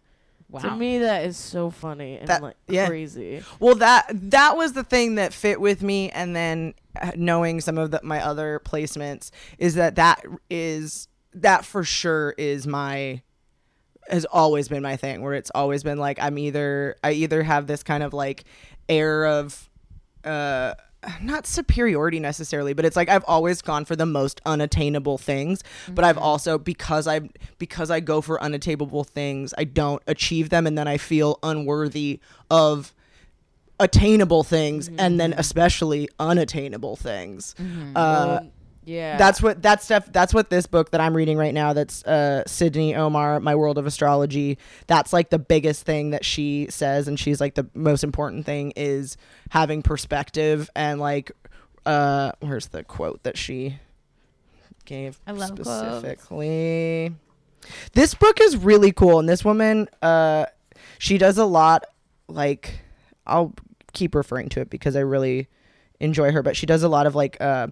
[0.52, 0.60] Wow.
[0.62, 2.88] To me, that is so funny and That- like yeah.
[2.88, 3.42] crazy.
[3.62, 7.78] Well, that that was the thing that fit with me, and then uh, knowing some
[7.78, 13.22] of the, my other placements is that that is that for sure is my
[14.10, 15.22] has always been my thing.
[15.22, 18.44] Where it's always been like I'm either I either have this kind of like
[18.90, 19.70] air of
[20.26, 20.74] uh
[21.22, 26.06] not superiority necessarily but it's like i've always gone for the most unattainable things but
[26.06, 27.20] i've also because i
[27.58, 32.20] because i go for unattainable things i don't achieve them and then i feel unworthy
[32.52, 32.94] of
[33.80, 37.56] attainable things and then especially unattainable things.
[37.96, 38.52] Uh Um,
[38.84, 42.04] yeah, that's what that stuff that's what this book that i'm reading right now that's
[42.06, 44.58] uh sydney omarr my world of astrology
[44.88, 48.74] that's like the biggest thing that she says and she's like the most important thing
[48.76, 49.18] is
[49.50, 51.32] having perspective and like
[51.86, 53.78] uh where's the quote that she
[54.86, 55.70] gave I love quotes.
[55.70, 57.14] specifically
[57.94, 60.48] this book is really cool and this woman uh
[60.98, 61.86] she does a lot
[62.28, 62.80] like
[63.28, 63.54] i'll
[63.94, 65.48] keep referring to it because i really
[66.00, 67.68] enjoy her but she does a lot of like uh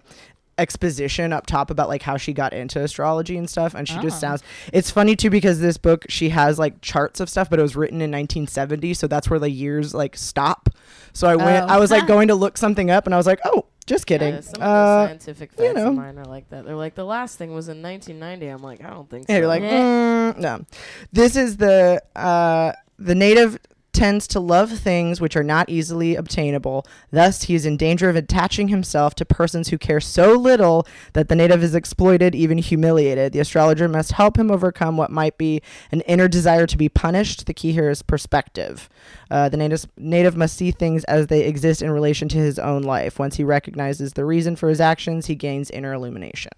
[0.60, 4.18] exposition up top about like how she got into astrology and stuff and she just
[4.18, 4.20] Oh.
[4.20, 4.42] sounds
[4.72, 7.74] it's funny too because this book she has like charts of stuff but it was
[7.74, 10.68] written in 1970 so that's where the years like stop
[11.12, 11.74] so i went Oh.
[11.74, 14.34] i was like going to look something up and i was like oh just kidding
[14.34, 15.88] Yeah, some of uh the scientific facts you know.
[15.88, 16.64] of mine are like that.
[16.64, 18.46] They're like the last thing was in 1990.
[18.46, 19.32] I'm like, I don't think so.
[19.32, 20.64] Yeah, you're like, mm, no.
[21.12, 23.58] This is the uh, the native
[23.92, 26.86] tends to love things which are not easily obtainable.
[27.10, 31.28] Thus, he is in danger of attaching himself to persons who care so little that
[31.28, 33.32] the native is exploited, even humiliated.
[33.32, 37.46] The astrologer must help him overcome what might be an inner desire to be punished.
[37.46, 38.88] The key here is perspective.
[39.30, 42.82] Uh, the native, native must see things as they exist in relation to his own
[42.82, 43.18] life.
[43.18, 46.52] Once he recognizes the reason for his actions, he gains inner illumination.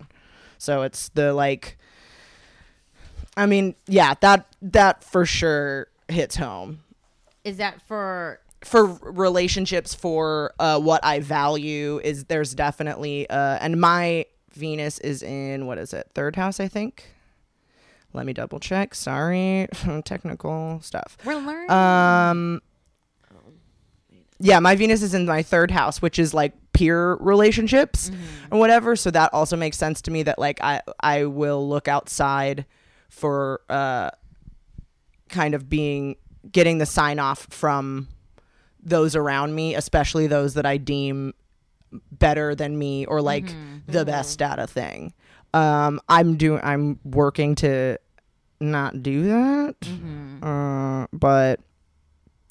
[0.59, 1.77] So it's the like
[3.37, 6.81] I mean, yeah, that that for sure hits home.
[7.45, 13.81] Is that for For relationships for uh what I value is there's definitely uh and
[13.81, 16.09] my Venus is in what is it?
[16.15, 17.07] Third house, I think.
[18.13, 18.95] Let me double check.
[18.95, 19.67] Sorry,
[20.05, 21.17] technical stuff.
[21.25, 21.71] we're learning?
[21.71, 22.63] Um
[24.39, 28.11] yeah, my Venus is in my third house, which is like peer relationships
[28.51, 28.97] and whatever.
[28.97, 32.67] So that also makes sense to me that like I I will look outside
[33.09, 34.11] for uh
[35.29, 36.17] kind of being
[36.51, 38.09] getting the sign off from
[38.83, 41.35] those around me, especially those that I deem
[42.11, 43.53] better than me or like
[43.87, 45.13] the best at a thing.
[45.55, 46.61] Um, I'm doing.
[46.65, 47.99] I'm working to
[48.61, 49.81] not do that.
[49.81, 50.43] Mm-hmm.
[50.43, 51.61] Uh, but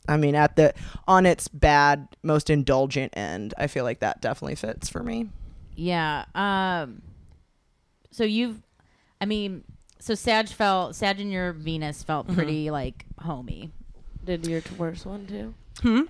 [0.07, 0.73] I mean, at the
[1.07, 5.29] on its bad, most indulgent end, I feel like that definitely fits for me.
[5.75, 6.25] Yeah.
[6.35, 7.01] Um.
[8.11, 8.61] So you've,
[9.19, 9.63] I mean,
[9.99, 12.35] so Sag felt Sag and your Venus felt Mm-hmm.
[12.35, 13.71] pretty like homey.
[14.23, 15.53] Did your Taurus one too?
[15.81, 16.01] Hmm.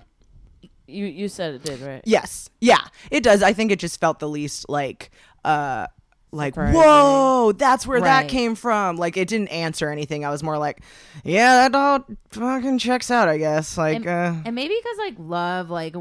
[0.86, 2.02] You you said it did, right?
[2.04, 2.50] Yes.
[2.60, 3.42] Yeah, it does.
[3.42, 5.10] I think it just felt the least like
[5.44, 5.86] uh
[6.32, 6.80] like Surprising.
[6.80, 8.96] whoa, that's where that came from.
[8.96, 10.24] Like it didn't answer anything.
[10.24, 10.82] I was more like,
[11.24, 13.76] yeah, that all fucking checks out, I guess.
[13.76, 15.94] Like and, uh and maybe because like love, like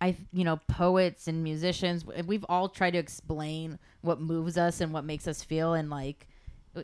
[0.00, 4.92] I, you know, poets and musicians, we've all tried to explain what moves us and
[4.92, 6.26] what makes us feel, and like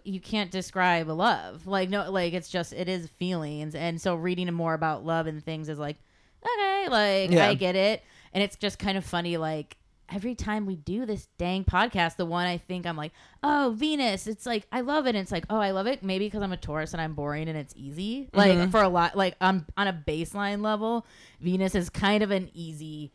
[0.05, 1.67] you can't describe love.
[1.67, 5.45] Like no, like it's just it is feelings, and so reading more about love and
[5.45, 5.97] things is like
[6.43, 7.49] okay, like Yeah.
[7.49, 9.77] I get it, and it's just kind of funny, like.
[10.11, 13.13] Every time we do this dang podcast, the one I think I'm like,
[13.43, 15.11] oh, Venus, it's like, I love it.
[15.11, 16.03] And it's like, oh, I love it.
[16.03, 18.31] Maybe because I'm a Taurus and I'm boring and it's easy.
[18.33, 21.05] Like, for a lot, like, um, on a baseline level,
[21.43, 23.13] Venus is kind of an easy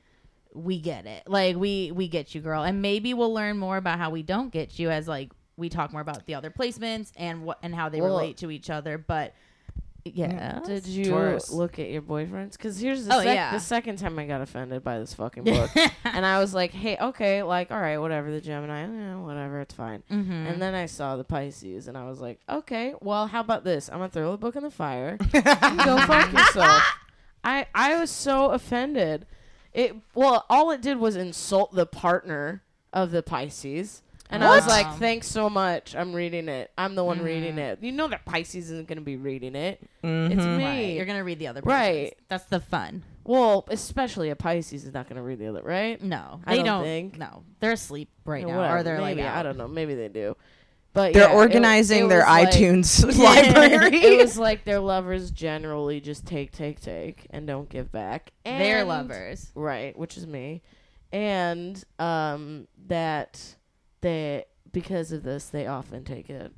[0.53, 1.23] we get it.
[1.27, 2.61] Like we we get you, girl.
[2.61, 5.91] And maybe we'll learn more about how we don't get you as like we talk
[5.91, 8.97] more about the other placements and what and how they Well- relate to each other.
[8.97, 9.33] But
[10.05, 10.59] yeah.
[10.65, 11.49] Did you Taurus.
[11.49, 12.53] look at your boyfriends?
[12.53, 13.53] Because here's the, Oh, sec- yeah.
[13.53, 15.71] the second time I got offended by this fucking book,
[16.03, 19.73] and I was like, "Hey, okay, like, all right, whatever." The Gemini, eh, whatever, it's
[19.73, 20.03] fine.
[20.11, 20.51] Mhm.
[20.51, 23.87] And then I saw the Pisces, and I was like, "Okay, well, how about this?
[23.89, 25.17] I'm gonna throw the book in the fire.
[25.21, 25.29] and
[25.85, 26.83] go fuck yourself."
[27.45, 29.25] I I was so offended.
[29.71, 34.01] It well, all it did was insult the partner of the Pisces.
[34.33, 34.69] And I was What?
[34.85, 35.95] like, thanks so much.
[35.95, 36.71] I'm reading it.
[36.77, 37.73] I'm the one reading Mhm.
[37.73, 37.79] it.
[37.83, 39.79] You know that Pisces isn't going to be reading it.
[40.03, 40.57] It's mhm.
[40.57, 40.63] me.
[40.65, 40.95] Right.
[40.95, 42.15] You're gonna read the other Right.
[42.29, 43.03] That's the fun.
[43.25, 46.01] Well, especially a Pisces is not going to read the other, right?
[46.03, 46.41] No.
[46.45, 47.17] I They don't think.
[47.17, 47.43] No.
[47.61, 48.57] They're asleep right Yeah, now.
[48.57, 48.77] whatever.
[48.79, 49.37] Or they're maybe, like out.
[49.37, 49.67] I don't know.
[49.69, 50.35] Maybe they do.
[50.93, 53.97] But They're yeah, it- organizing it their was like- iTunes library.
[53.97, 58.31] it was like their lovers generally just take, take, take, and don't give back.
[58.43, 59.51] They're lovers.
[59.55, 59.97] right?
[59.97, 60.61] Which is me,
[61.11, 63.55] and um, that
[64.03, 66.51] they because of this they often take it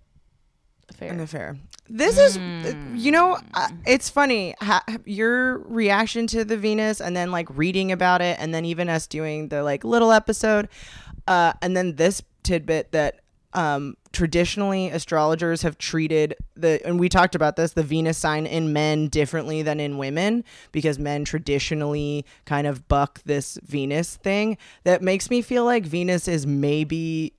[0.94, 1.12] fair.
[1.12, 1.58] an affair.
[1.88, 3.00] This is, Mm.
[3.00, 7.92] you know, uh, it's funny ha- your reaction to the Venus, and then like reading
[7.92, 10.68] about it, and then even us doing the like little episode,
[11.28, 13.20] uh, and then this tidbit that
[13.56, 18.74] um, traditionally astrologers have treated the, and we talked about this, the Venus sign in
[18.74, 24.58] men differently than in women because men traditionally kind of buck this Venus thing.
[24.84, 27.34] That makes me feel like Venus is maybe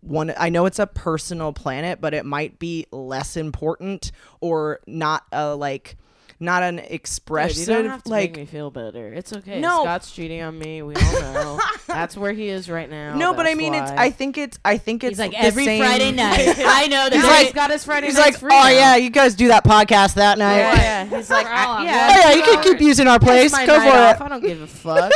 [0.00, 5.24] one I know it's a personal planet, but it might be less important or not
[5.32, 5.96] a like
[6.40, 9.12] not an Dude, expressive you don't have to like make me feel better.
[9.12, 9.60] It's okay.
[9.60, 9.82] No.
[9.82, 10.82] Scott's cheating on me.
[10.82, 11.60] We all know.
[11.86, 13.14] That's where he is right now.
[13.14, 13.90] no, but I That's mean it's.
[13.92, 16.54] I think it's I think it's He's like the every same- Friday night.
[16.58, 18.96] I know that He's like- he's got his Friday He's like, free "Oh now." yeah,
[18.96, 20.74] you guys do that podcast that night." yeah,
[21.10, 21.16] yeah.
[21.16, 23.52] He's like, We're I, on yeah, Oh yeah, you can keep using our place.
[23.52, 24.20] That's Go for it.
[24.20, 25.12] I don't give a fuck.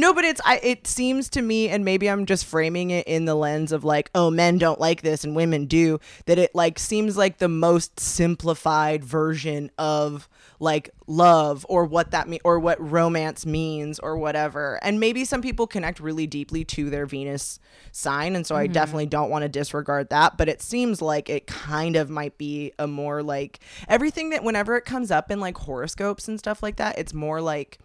[0.00, 3.26] No, but it's I it seems to me and maybe I'm just framing it in
[3.26, 6.78] the lens of like, oh, men don't like this and women do, that it like
[6.78, 10.26] seems like the most simplified version of
[10.58, 14.80] like love or what that mean or what romance means or whatever.
[14.82, 17.60] And maybe some people connect really deeply to their Venus
[17.92, 18.72] sign and so I mm-hmm.
[18.72, 22.72] definitely don't want to disregard that, but it seems like it kind of might be
[22.78, 26.76] a more like everything that whenever it comes up in like horoscopes and stuff like
[26.76, 27.78] that, it's more like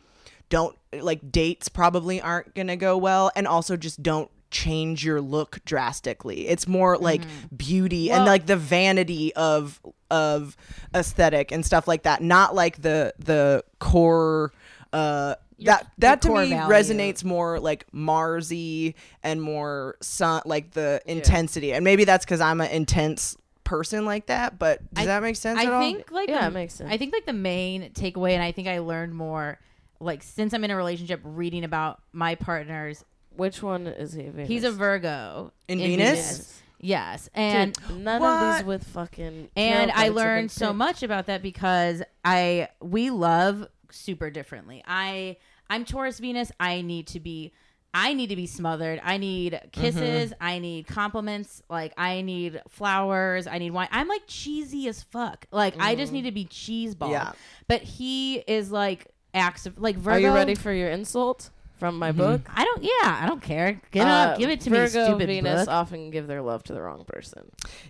[0.49, 5.59] don't like dates probably aren't gonna go well and also just don't change your look
[5.65, 7.21] drastically it's more like
[7.57, 10.55] beauty and like the vanity of of
[10.93, 14.53] aesthetic and stuff like that not like the the core
[14.93, 16.73] uh Your- that that to me value.
[16.73, 22.61] resonates more like marsy and more sun like the intensity and maybe that's because i'm
[22.61, 23.35] an intense
[23.65, 26.41] person like that but does I- that make sense at I all think like Yeah,
[26.41, 26.89] the- it makes sense.
[26.91, 29.59] I think like the main takeaway, and I think I learned more
[29.99, 33.03] like since I'm in a relationship, reading about my partners.
[33.35, 34.23] Which one is he?
[34.23, 34.47] Venus?
[34.47, 36.61] He's a Virgo In Venus?
[36.79, 39.49] Yes, Dude, and none of these with fucking.
[39.55, 40.77] and I cards have been learned so picked.
[40.77, 44.83] much about that because I we love super differently.
[44.85, 45.37] I
[45.69, 46.51] I'm Taurus Venus.
[46.59, 47.53] I need to be
[47.93, 48.99] I need to be smothered.
[49.03, 50.31] I need kisses.
[50.31, 50.43] Mm-hmm.
[50.43, 51.63] I need compliments.
[51.69, 53.47] Like I need flowers.
[53.47, 53.87] I need wine.
[53.89, 55.45] I'm like cheesy as fuck.
[55.49, 56.15] Like I just mm.
[56.15, 57.09] need to be cheese ball.
[57.09, 57.31] Yeah.
[57.69, 60.15] But he is like acts of like Virgo.
[60.15, 62.41] Are you ready for your insult from my book?
[62.53, 62.83] I don't.
[62.83, 63.79] Yeah, I don't care.
[63.91, 64.37] Get Uh, up.
[64.39, 65.73] Give it to Virgo, me, stupid Venus book.
[65.73, 67.43] often give their love to the wrong person.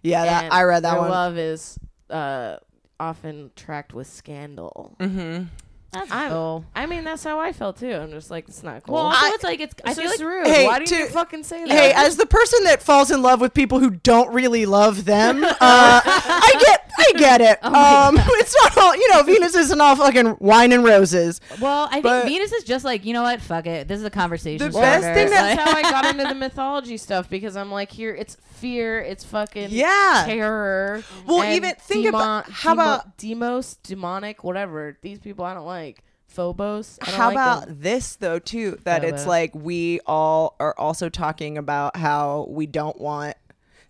[0.03, 1.79] yeah that, i read that their one love is
[2.09, 2.57] uh,
[2.99, 4.95] often tracked with scandal.
[4.99, 5.43] mm-hmm
[5.91, 6.65] That's I'm- cool.
[6.75, 7.93] I mean, that's how I felt too.
[7.93, 8.95] I'm just like, it's not cool.
[8.95, 9.73] Well, also I- it's like it's.
[9.85, 10.47] I it's feel just like rude.
[10.47, 11.69] Hey, Why do you fucking say that?
[11.71, 15.41] Hey, as the person that falls in love with people who don't really love them,
[15.43, 17.59] uh, I get, I get it.
[17.63, 21.39] Oh um, it's not all, you know, Venus isn't all fucking wine and roses.
[21.61, 23.39] Well, I think Venus is just like you know what?
[23.41, 23.87] Fuck it.
[23.87, 24.69] This is a conversation.
[24.71, 27.91] The Well, best thing that's how I got into the mythology stuff because I'm like,
[27.91, 30.23] here, it's fear, it's fucking Yeah.
[30.25, 31.03] terror.
[31.25, 34.97] Well, even think about- how demo- about- Deimos, demonic, whatever.
[35.01, 35.84] These people I don't like.
[36.27, 36.99] Phobos.
[37.01, 37.77] How like about them.
[37.79, 38.77] this though too?
[38.83, 43.35] That it's like we all are also talking about how we don't want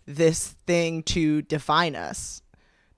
[0.06, 2.42] this thing to define us.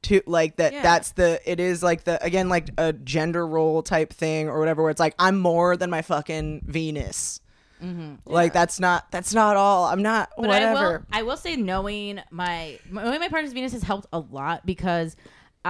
[0.02, 0.82] To like that Yeah.
[0.82, 4.82] that's the it is like the again like a gender role type thing or whatever
[4.82, 7.40] where it's like I'm more than my fucking Venus.
[7.82, 8.14] Mm-hmm.
[8.24, 9.86] Like that's not that's not all.
[9.86, 11.06] I'm not But I will, whatever.
[11.12, 15.16] I will say knowing my knowing my partner's Venus has helped a lot because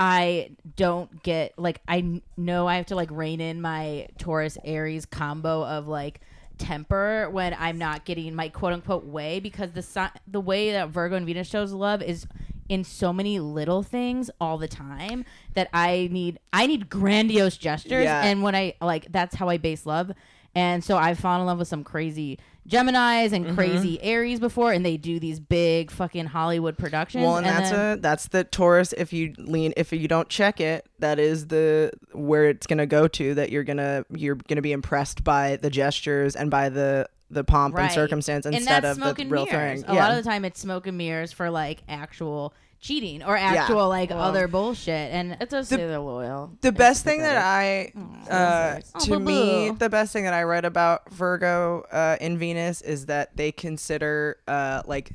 [0.00, 5.04] I don't get like I know I have to like rein in my Taurus Aries
[5.06, 6.20] combo of like
[6.56, 10.90] temper when I'm not getting my quote unquote way because the si- the way that
[10.90, 12.26] Virgo and Venus shows love is
[12.68, 15.24] in so many little things all the time
[15.54, 18.22] that I need I need grandiose gestures Yeah.
[18.24, 20.12] and when I like that's how I base love
[20.54, 22.38] and so I've fallen in love with some crazy
[22.68, 23.34] Geminis Mm-hmm.
[23.46, 27.70] and crazy Aries before and they do these big fucking Hollywood productions Well, and, that's
[27.70, 28.92] then- a that's the Taurus.
[28.92, 33.08] If you lean, if you don't check it, that is the where it's gonna go
[33.08, 33.34] to.
[33.34, 37.76] That you're gonna you're gonna be impressed by the gestures and by the the pomp
[37.78, 39.82] and circumstance and instead of the real mirrors.
[39.82, 39.90] thing.
[39.90, 40.00] A yeah.
[40.08, 44.10] lot of the time, it's smoke and mirrors for like actual cheating or actual like
[44.10, 45.12] Well, other bullshit.
[45.12, 46.52] And It does The- say they're loyal.
[46.60, 47.96] the best thing that pathetic.
[48.30, 48.92] I, uh, nice.
[48.94, 49.24] Oh, to boo-boo.
[49.24, 53.50] me, the best thing that I read about Virgo uh, in Venus is that they
[53.52, 55.10] consider uh, like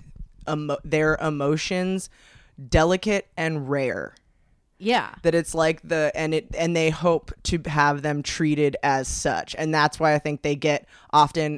[0.49, 2.09] emo- their emotions
[2.70, 4.14] delicate and rare.
[4.78, 9.07] yeah, that it's like the and it and they hope to have them treated as
[9.07, 11.57] such and that's why i think they get often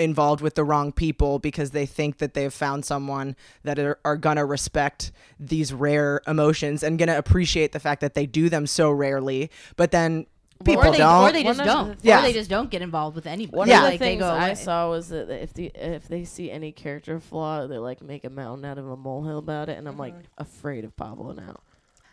[0.00, 4.16] involved with the wrong people because they think that they've found someone that are, are
[4.16, 8.90] gonna respect these rare emotions and gonna appreciate the fact that they do them so
[8.90, 10.26] rarely but then
[10.64, 12.18] people or they, don't or they just don't, the Yeah.
[12.18, 13.56] or they just don't get involved with anybody.
[13.56, 13.78] One Yeah.
[13.78, 14.54] of the like they things go I away.
[14.54, 18.30] saw was that if the if they see any character flaw, they like make a
[18.30, 20.24] mountain out of a molehill about it, and I'm like mm-hmm.
[20.38, 21.60] afraid of Pablo now.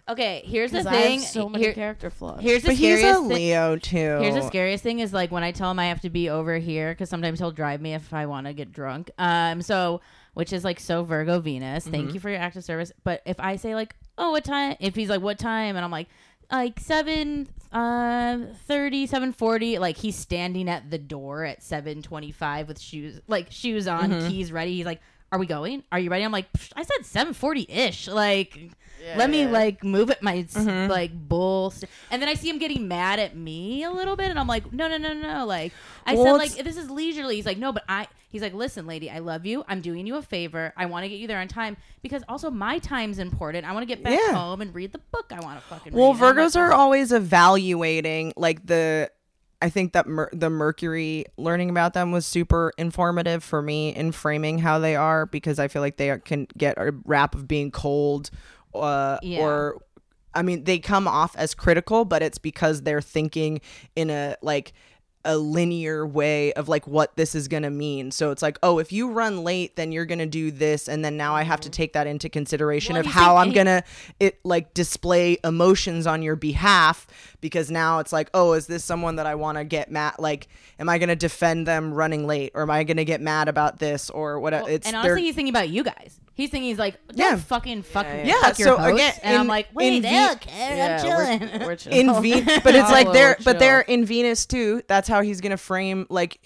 [0.10, 1.20] Okay, here's the 'Cause I thing.
[1.20, 2.42] have so many Here- character flaws.
[2.42, 3.30] here's the but he's scariest a thing.
[3.30, 6.10] leo too Here's the scariest thing is like when I tell him I have to
[6.10, 9.12] be over here because sometimes he'll drive me if I want to get drunk.
[9.18, 10.00] Um, so
[10.34, 11.84] which is like so Virgo Venus.
[11.84, 11.92] Mm-hmm.
[11.92, 12.92] Thank you for your active service.
[13.04, 14.76] But if I say like, oh, what time?
[14.80, 15.76] If he's like, what time?
[15.76, 16.08] And I'm like,
[16.52, 19.78] like seven, uh, thirty, seven forty.
[19.80, 24.30] Like he's standing at the door at seven twenty-five with shoes, like shoes on, Mm-hmm.
[24.30, 24.76] keys ready.
[24.78, 25.02] He's like.
[25.30, 25.84] Are we going?
[25.92, 26.24] Are you ready?
[26.24, 28.08] I'm like, "Psh, I said 740 ish.
[28.08, 28.70] Like,
[29.16, 30.90] let me like move it my Mm-hmm.
[30.92, 34.30] like bull st- and then i see him getting mad at me a little bit
[34.30, 35.72] and i'm like no no no no like
[36.06, 38.86] i Well, said like this is leisurely he's like no but i he's like listen
[38.88, 41.40] lady i love you i'm doing you a favor i want to get you there
[41.40, 44.34] on time because also my time's important i want to get back Yeah.
[44.34, 46.22] home and read the book i want to fucking Well, read.
[46.24, 49.10] And Virgos are "Oh, always evaluating like the
[49.60, 54.12] I think that mer- the Mercury learning about them was super informative for me in
[54.12, 57.48] framing how they are because I feel like they are, can get a rap of
[57.48, 58.30] being cold
[58.74, 59.42] uh, Yeah.
[59.42, 59.82] or
[60.34, 63.62] I mean they come off as critical but it's because they're thinking
[63.96, 64.74] in a like
[65.26, 68.12] a linear way of like what this is going to mean.
[68.12, 71.04] So it's like, oh, if you run late, then you're going to do this and
[71.04, 73.84] then now I have to take that into consideration Well, of how I'm going to
[74.22, 77.08] it like display emotions on your behalf
[77.42, 80.48] because now it's like, oh, is this someone that I want to get mad like
[80.80, 83.50] am I going to defend them running late or am I going to get mad
[83.50, 84.64] about this or whatever?
[84.64, 87.36] well, it's and honestly he's thinking about you guys he's thinking he's like don't Yeah.
[87.36, 88.42] fucking fuck, Yeah, yeah.
[88.42, 88.94] fuck your So host.
[88.94, 91.06] again, and i'm like wait in they V- don't care yeah, i'm
[91.40, 92.00] chilling We're, we're chilling.
[92.10, 94.82] in Venus, but it's like they're we're but they're in Venus too.
[94.88, 96.40] That's how he's gonna frame like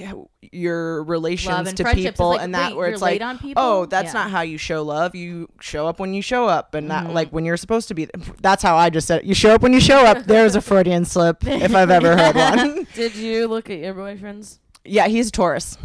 [0.51, 4.13] your relations to people like, and that wait, where it's like, on oh, that's Yeah.
[4.23, 5.13] not how you show love.
[5.15, 7.05] You show up when you show up, and Mm-hmm.
[7.07, 8.07] not like when you're supposed to be.
[8.41, 9.25] That's how I just said it.
[9.25, 10.25] You show up when you show up.
[10.25, 12.87] There's a Freudian slip if I've ever heard one.
[12.95, 14.57] Did you look at your boyfriends?
[14.83, 15.77] yeah, he's a Taurus.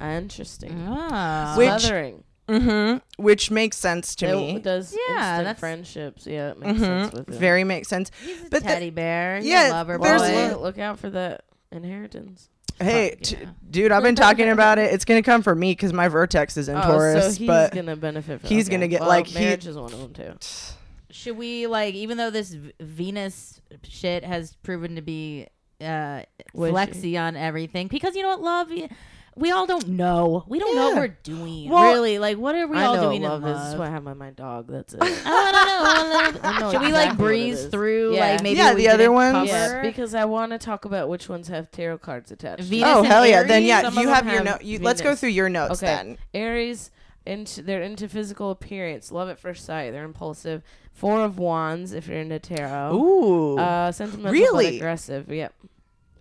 [0.00, 0.84] Interesting.
[0.88, 1.54] Ah.
[1.56, 2.24] Which- Mothering.
[2.48, 3.22] Mm-hmm.
[3.22, 4.50] Which makes sense to me.
[4.50, 4.60] it me.
[4.60, 6.26] does Yeah, instant that's- friendships.
[6.26, 6.82] Yeah, it makes Mhm.
[6.82, 7.34] sense with it.
[7.34, 8.10] Very makes sense.
[8.22, 9.36] He's a But the- teddy bear.
[9.36, 10.48] He's yeah, a lover there's boy.
[10.48, 11.38] look, look out for the
[11.70, 12.48] inheritance.
[12.80, 13.48] Hey, Fuck, t- yeah.
[13.70, 14.92] dude, I've been talking about it.
[14.92, 17.72] It's gonna come for me because my vertex is in oh, Taurus, so he's but
[17.74, 18.40] gonna benefit.
[18.40, 18.76] From he's okay.
[18.76, 20.32] gonna get, Well, like, he- marriage is one of them too.
[21.10, 25.46] Should we like, even though this Venus shit has proven to be
[25.80, 26.22] uh,
[26.54, 28.68] flexy on everything, because you know what, love.
[28.70, 28.88] y-
[29.34, 30.44] we all don't know.
[30.46, 31.68] We don't know what we're doing.
[31.70, 33.54] Well, really, like what are we I all know doing what love in is.
[33.56, 33.64] love?
[33.66, 34.66] That's why I have my, my dog.
[34.68, 35.00] That's it.
[35.02, 36.48] I don't know.
[36.48, 37.70] I know Should we like exactly what it breeze is.
[37.70, 38.14] through?
[38.14, 38.20] Yeah.
[38.32, 39.46] Like maybe Yeah, we the other didn't ones- cover?
[39.76, 42.58] yeah, because I want to talk about which ones have tarot cards attached.
[42.58, 42.96] to Venus them.
[42.96, 43.42] oh and hell yeah!
[43.42, 43.66] Then Aries?
[43.68, 44.62] yeah, Some of you them have your have note.
[44.64, 45.20] You, let's go Venus.
[45.20, 45.86] through your notes Okay.
[45.86, 46.18] then.
[46.34, 46.90] Aries,
[47.24, 49.92] into they're into physical appearance, love at first sight.
[49.92, 50.62] They're impulsive.
[50.92, 52.94] Four of Wands, if you're into tarot.
[52.94, 53.58] Ooh.
[53.58, 54.76] Uh, sentimental but Really?
[54.76, 55.30] aggressive.
[55.32, 55.54] Yep.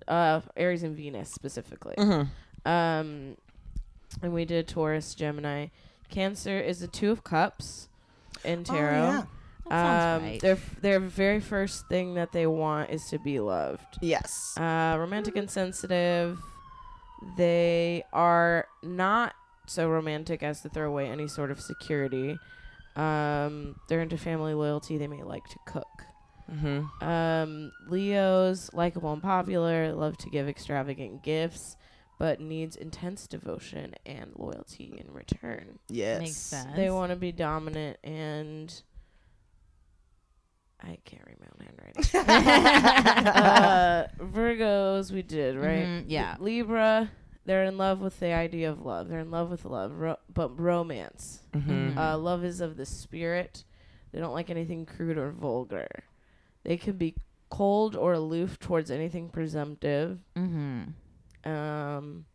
[0.08, 1.96] Uh, Aries and Venus specifically.
[2.66, 3.38] Um,
[4.22, 5.68] and we did Taurus, Gemini,
[6.10, 7.88] Cancer is the Two of Cups
[8.44, 8.78] in tarot.
[8.78, 9.02] Oh, tarot.
[9.02, 9.24] yeah.
[9.70, 10.42] That sounds um, right.
[10.42, 14.00] their their very first thing that they want is to be loved.
[14.02, 14.58] Yes.
[14.58, 16.40] Uh, romantic and sensitive.
[17.38, 19.34] They are not
[19.68, 22.38] so romantic as to throw away any sort of security.
[22.96, 24.98] Um, they're into family loyalty.
[24.98, 25.88] They may like to cook.
[26.52, 27.08] Mm-hmm.
[27.08, 31.78] Um, Leos, likable and popular, love to give extravagant gifts,
[32.22, 35.80] but needs intense devotion and loyalty in return.
[35.90, 36.20] Yes.
[36.20, 36.76] Makes sense.
[36.76, 38.72] They want to be dominant and.
[40.84, 43.28] I can't read my own handwriting.
[43.34, 45.86] uh, Virgos, we did, right?
[45.86, 46.36] Mhm, yeah.
[46.40, 47.10] Libra,
[47.46, 49.10] they're in love with the idea of love.
[49.10, 51.40] They're in love with love, ro- but romance.
[51.54, 51.98] Mm-hmm.
[51.98, 53.64] Uh, love is of the spirit.
[54.12, 55.88] They don't like anything crude or vulgar.
[56.64, 57.16] They can be
[57.50, 60.20] cold or aloof towards anything presumptive.
[60.36, 60.84] Mm-hmm.
[61.46, 62.26] Um,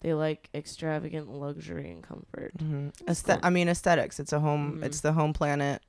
[0.00, 2.52] they like extravagant luxury and comfort.
[2.58, 2.88] Mm-hmm.
[3.10, 4.18] Aesthet- I mean aesthetics.
[4.20, 4.78] It's a home.
[4.80, 4.84] Mhm.
[4.84, 5.82] It's the home planet.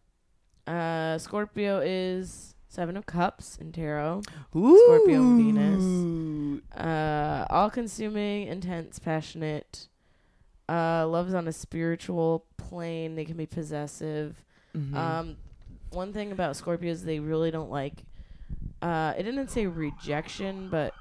[0.67, 4.21] Uh, Scorpio is Seven of Cups in tarot.
[4.55, 4.77] Ooh.
[4.85, 6.61] Scorpio and Venus.
[6.77, 9.87] Uh, all-consuming, intense, passionate.
[10.69, 13.15] Uh, loves on a spiritual plane.
[13.15, 14.43] They can be possessive.
[14.75, 14.95] Mhm.
[14.95, 15.37] Um,
[15.89, 18.03] one thing about Scorpios, they really don't like.
[18.81, 20.93] Uh, it didn't say rejection, but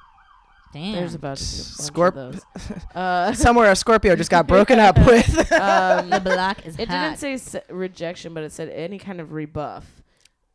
[0.72, 0.92] Damn.
[0.92, 2.42] there's about to be a bunch Scorp- of those.
[2.94, 5.52] Uh, Somewhere a Scorpio just got broken up with.
[5.52, 7.04] um, the block is it hot.
[7.08, 9.84] didn't say se- rejection, but it said any kind of rebuff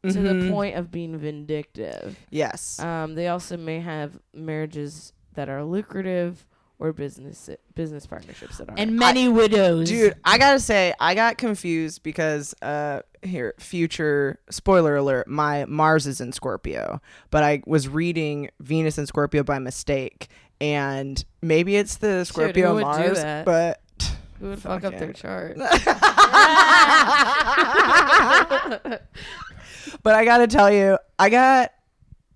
[0.03, 0.51] to the Mhm.
[0.51, 2.17] point of being vindictive.
[2.29, 2.79] Yes.
[2.79, 6.45] Um, they also may have marriages that are lucrative
[6.79, 8.75] or business business partnerships that are.
[8.77, 9.89] and many widows.
[9.89, 16.07] Dude, I gotta say, I got confused because uh here, future spoiler alert, my Mars
[16.07, 17.01] is in Scorpio,
[17.31, 20.27] but I was reading Venus in Scorpio by mistake,
[20.61, 23.45] and maybe it's the Scorpio would do Mars, that?
[23.45, 23.81] but
[24.39, 25.57] who would fuck, fuck up their chart?
[30.03, 31.71] but I gotta tell you, I got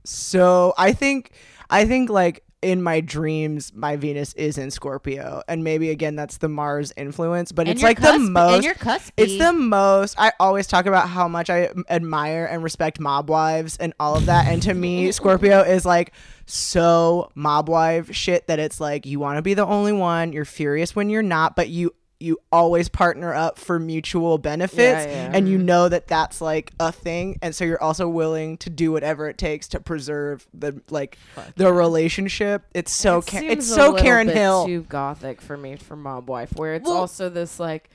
[0.06, 1.32] so I think
[1.70, 6.38] I think like in my dreams, my Venus is in Scorpio, and maybe again that's
[6.38, 8.56] the Mars influence, but And it's like the most.
[8.56, 9.12] And your cuspy.
[9.16, 10.16] It's the most.
[10.20, 14.26] I always talk about how much I admire and respect mob wives and all of
[14.26, 14.48] that.
[14.48, 16.12] And to me, Scorpio is like
[16.46, 20.34] so mob wife shit that it's like you want to be the only one.
[20.34, 25.32] You're furious when you're not, but you you always partner up for mutual benefits, yeah.
[25.34, 25.68] and you mm-hmm.
[25.68, 27.40] know that that's like a thing.
[27.42, 31.18] And so you're also willing to do whatever it takes to preserve the like
[31.56, 32.64] the relationship.
[32.74, 34.66] It's so It Ka- seems it's so Karen Hill.
[34.66, 37.90] Too gothic for me for mob wife, where it's Well- also this like,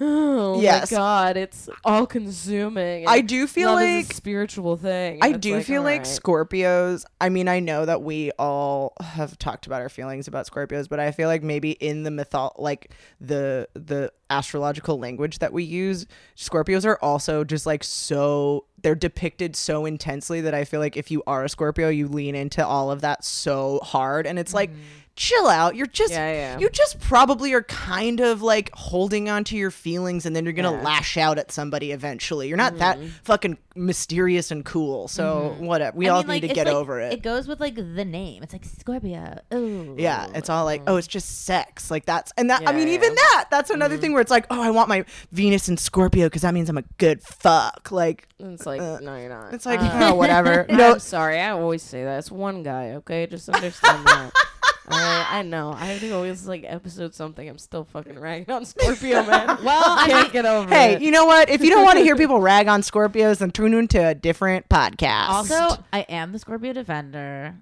[0.00, 0.90] oh Yes.
[0.92, 3.06] my god, it's all consuming.
[3.06, 5.18] I do feel like a spiritual thing.
[5.22, 6.20] I do feel like alright.
[6.22, 7.04] Scorpios.
[7.20, 11.00] I mean, I know that we all have talked about our feelings about Scorpios, but
[11.00, 16.06] I feel like maybe in the mytho, like the the astrological language that we use,
[16.36, 21.10] Scorpios are also just like so they're depicted so intensely that I feel like if
[21.10, 24.70] you are a Scorpio, you lean into all of that so hard, and it's like.
[24.70, 24.76] Mm.
[25.18, 25.74] Chill out.
[25.74, 26.58] You're just Yeah, yeah.
[26.60, 30.52] you just probably are kind of like holding on to your feelings and then you're
[30.52, 30.82] gonna Yeah.
[30.82, 32.46] lash out at somebody eventually.
[32.46, 35.08] You're not that fucking mysterious and cool.
[35.08, 35.96] So whatever.
[35.98, 37.12] We I all mean, need like, to get like- over it.
[37.14, 38.44] It goes with like the name.
[38.44, 39.40] It's like Scorpio.
[39.52, 39.96] Ooh.
[39.98, 41.90] yeah, it's all like, oh, it's just sex.
[41.90, 44.62] Like that's and that I mean, even that, that's another thing where it's like, oh,
[44.62, 47.90] I want my Venus and Scorpio because that means I'm a good fuck.
[47.90, 49.52] Like it's like, uh, no, you're not.
[49.52, 50.64] it's like, Uh, oh, whatever.
[50.68, 51.40] no, no, I'm sorry.
[51.40, 52.18] I always say that.
[52.20, 53.26] It's one guy, okay?
[53.26, 54.30] Just understand that.
[54.90, 55.72] Alright, I know.
[55.72, 57.46] I think always like episode something.
[57.48, 59.58] I'm still fucking ragging on Scorpio, man.
[59.68, 61.02] Well, I can't mean, get over hey, it.
[61.02, 61.50] you know what?
[61.50, 64.68] If you don't want to hear people rag on Scorpios, then tune into a different
[64.68, 65.28] podcast.
[65.28, 67.56] Also, I am the Scorpio defender,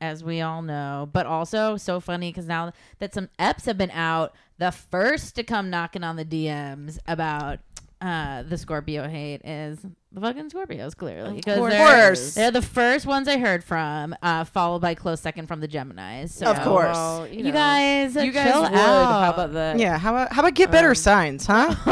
[0.00, 1.08] as we all know.
[1.12, 5.42] But also, so funny because now that some eps have been out, the first to
[5.42, 7.58] come knocking on the DMs about
[8.02, 9.78] uh, the Scorpio hate is
[10.10, 11.36] the fucking Scorpios, clearly.
[11.36, 11.72] Because course.
[11.72, 12.34] they're, Of course.
[12.34, 16.30] they're the first ones I heard from, uh, folled by close second from the Geminis.
[16.30, 16.94] So, Of course.
[16.96, 17.52] Well, You, know.
[17.52, 18.72] guys, You guys chill would.
[18.74, 19.22] out.
[19.24, 19.78] How about that?
[19.78, 21.74] yeah, how about how about get better Um, signs, huh?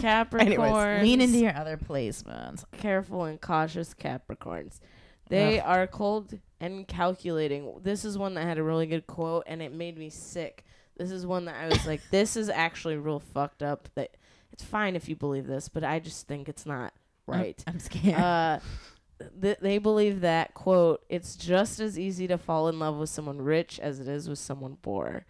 [0.00, 1.02] Capricorns.
[1.02, 2.64] Lean into your other placements.
[2.72, 4.80] careful and cautious Capricorns.
[5.28, 7.80] They are cold and calculating.
[7.82, 10.64] This is one that had a really good quote, and it made me sick.
[10.96, 13.88] this is one that I was like, this is actually real fucked up.
[13.96, 14.16] That
[14.56, 16.94] it's fine if you believe this, but I just think it's not
[17.26, 17.62] right.
[17.66, 18.18] I'm scared.
[18.18, 18.58] uh,
[19.40, 23.40] th- they believe that quote it's just as easy to fall in love with someone
[23.40, 25.24] rich as it is with someone poor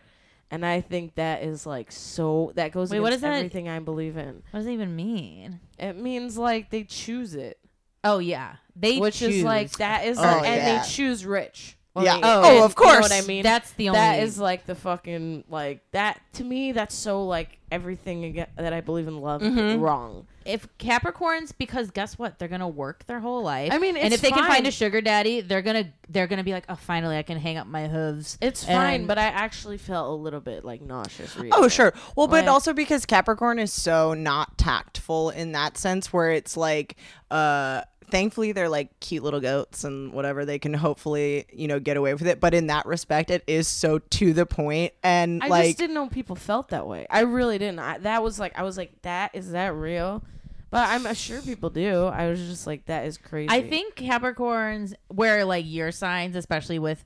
[0.50, 3.34] and i think that is like so that goes Wait, against what is that?
[3.34, 5.60] everything i believe in what does it even mean?
[5.78, 7.58] it means like they choose it
[8.04, 10.78] Oh yeah, they which is like that is Oh, and yeah.
[10.82, 12.14] they choose rich When Yeah.
[12.16, 13.00] they- Oh, and of you know course.
[13.00, 13.98] what i mean That's the only.
[14.00, 18.72] that is like the fucking like that to me that's so like everything aga that
[18.74, 19.80] i believe in love Mhm.
[19.80, 22.38] wrong if Capricorns, because guess what?
[22.38, 23.72] They're gonna work their whole life.
[23.72, 26.44] I mean, and it's if they can find a sugar daddy, they're gonna they're gonna
[26.44, 28.38] be like, oh, finally, I can hang up my hooves.
[28.40, 31.92] it's fine but i actually felt a little bit like nauseous reading Oh, sure.
[32.14, 36.56] Well, but Like- also because Capricorn is so not tactful in that sense, where it's
[36.56, 36.94] like,
[37.28, 40.44] uh, thankfully they're like cute little goats and whatever.
[40.44, 42.40] They can hopefully, you know, get away with it.
[42.40, 45.94] But in that respect, it is so to the point and I like, just didn't
[45.94, 47.06] know people felt that way.
[47.10, 47.78] I really didn't.
[47.78, 50.22] I, that was like I was like, that is that real?
[50.70, 52.06] But I'm sure people do.
[52.06, 53.48] I was just like, that is crazy.
[53.50, 57.04] I think Capricorns, where like your signs, especially with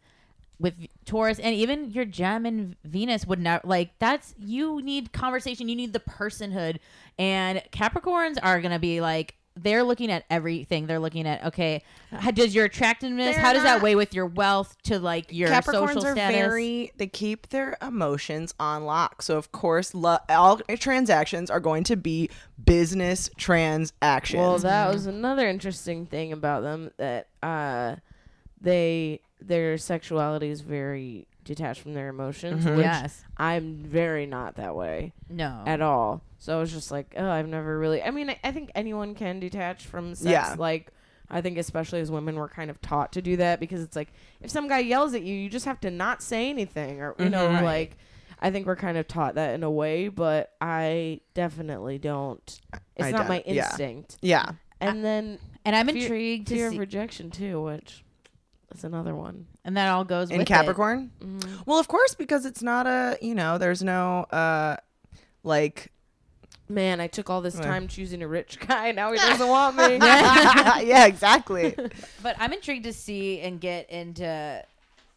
[0.58, 0.74] with
[1.06, 5.76] Taurus and even your Gem and Venus would not like that's you need conversation, you
[5.76, 6.78] need the personhood,
[7.18, 10.86] and Capricorns are gonna be like they're looking at everything.
[10.86, 11.82] They're looking at okay,
[12.12, 13.34] how, does your attractiveness?
[13.34, 16.12] They're how does that not- weigh with your wealth to like your Capricorns social are
[16.12, 16.36] status?
[16.36, 19.22] very they keep their emotions on lock.
[19.22, 22.30] So of course, lo- all transactions are going to be
[22.64, 24.40] business transactions.
[24.40, 27.96] Well, that was another interesting thing about them that uh,
[28.60, 32.76] they their sexuality is very detached from their emotions, Mhm.
[32.76, 36.22] which yes, I'm very not that way no, at all.
[36.40, 38.02] So I was just like, oh, I've never really.
[38.02, 40.28] I mean, I, I think anyone can detach from sex.
[40.30, 40.56] Yeah.
[40.58, 40.90] Like,
[41.30, 44.12] I think especially as women, we're kind of taught to do that because it's like
[44.40, 47.28] if some guy yells at you, you just have to not say anything, or you
[47.28, 47.54] know, Mhm.
[47.56, 47.64] Right.
[47.64, 47.96] like.
[48.42, 52.40] I think we're kind of taught that in a way, but I definitely don't.
[52.96, 53.66] It's I not my don't- yeah.
[53.66, 54.16] instinct.
[54.22, 54.52] yeah.
[54.80, 58.02] And then and I'm fear- intrigued to fear see, of rejection too, which
[58.74, 59.46] is another one.
[59.62, 60.48] and that all goes In with it.
[60.48, 61.66] Capricorn, Mm.
[61.66, 64.78] well, of course, because it's not a you know, there's no uh,
[65.42, 65.92] like
[66.70, 67.62] Man, I took all this Yeah.
[67.62, 68.92] time choosing a rich guy.
[68.92, 69.96] Now he doesn't want me.
[69.96, 71.74] yeah, exactly.
[72.22, 74.64] But I'm intrigued to see and get into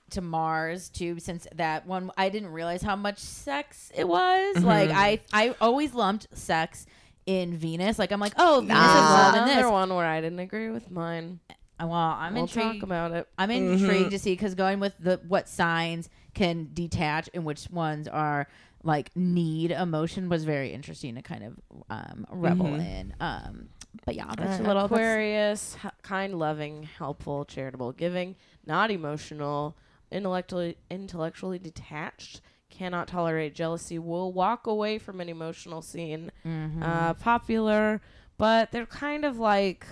[0.10, 4.56] to Mars too, since that one I didn't realize how much sex it was.
[4.58, 4.66] Mm-hmm.
[4.66, 6.86] Like I I always lumped sex
[7.26, 7.98] in Venus.
[8.00, 8.96] Like I'm like, oh, Venus Nah.
[8.96, 11.40] is love in another one where I didn't agree with mine.
[11.80, 12.76] Well, I'm we'll intrigued.
[12.76, 13.28] talk about it.
[13.38, 13.74] I'm Mm-hmm.
[13.84, 18.48] intrigued to see because going with the what signs can detach and which ones are
[18.84, 21.60] like need emotion was very interesting to kind of
[21.90, 22.82] um, revel Mm-hmm.
[22.82, 23.14] in.
[23.20, 23.70] Um,
[24.06, 29.76] but yeah, that's a little Aquarius, h- kind, loving, helpful, charitable, giving, not emotional,
[30.12, 36.32] intellectually intellectually detached, cannot tolerate jealousy, will walk away from an emotional scene.
[36.46, 36.84] Mm-hmm.
[36.84, 38.02] Uh, popular,
[38.38, 39.86] but they're kind of like.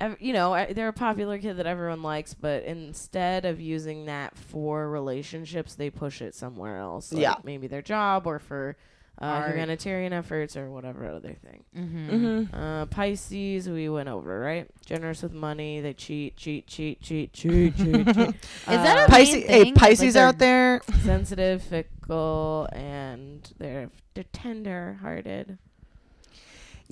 [0.00, 4.36] Ev- You know, they're a popular kid that everyone likes, but instead of using that
[4.36, 7.12] for relationships, they push it somewhere else.
[7.12, 7.34] Like Yeah.
[7.44, 8.76] maybe their job or for
[9.22, 11.62] uh, humanitarian efforts or whatever other thing.
[11.76, 12.08] Mhm.
[12.10, 12.54] Mm-hmm.
[12.54, 14.66] Uh, Pisces, we went over, right?
[14.86, 15.82] Generous with money.
[15.82, 18.16] They cheat, cheat, cheat, cheat, cheat, cheat, cheat.
[18.16, 18.34] Is
[18.64, 19.72] that a Uh, Pisces, hey.
[19.72, 20.80] Pisces Like out there.
[21.02, 25.58] sensitive, fickle, and they're they're tender-hearted.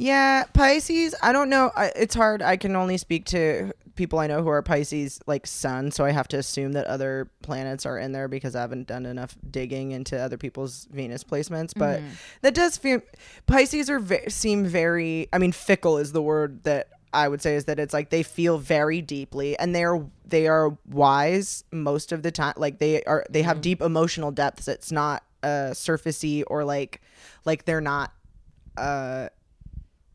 [0.01, 1.13] Yeah, Pisces.
[1.23, 1.73] I don't know.
[1.75, 2.41] I, it's hard.
[2.41, 5.91] I can only speak to people I know who are Pisces, like sun.
[5.91, 9.07] So I have to assume that other planets are in there because I haven't done
[9.07, 11.73] enough digging into other people's Venus placements.
[11.77, 12.11] But Mhm.
[12.43, 13.01] that does feel
[13.49, 15.29] Pisces are ve- seem very.
[15.33, 18.23] I mean, fickle is the word that I would say is that it's like they
[18.23, 22.55] feel very deeply and they're they are wise most of the time.
[22.57, 24.69] Like they are they have deep emotional depths.
[24.69, 27.01] It's not uh surfacey or like
[27.45, 28.13] like they're not
[28.77, 29.29] uh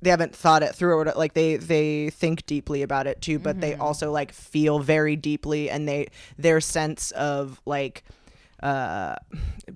[0.03, 3.61] they haven't thought it through or like they they think deeply about it too but
[3.61, 8.03] they also like feel very deeply and they their sense of like
[8.61, 9.15] uh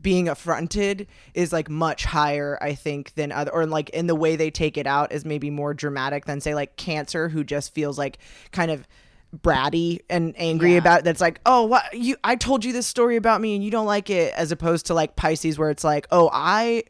[0.02, 4.36] being affronted is like much higher i think than other or like in the way
[4.36, 7.98] they take it out is maybe more dramatic than say like cancer who just feels
[7.98, 8.18] like
[8.52, 8.88] kind of
[9.36, 10.78] bratty and angry Yeah.
[10.78, 13.70] about that's like oh what you i told you this story about me and you
[13.70, 16.84] don't like it as opposed to like pisces where it's like oh i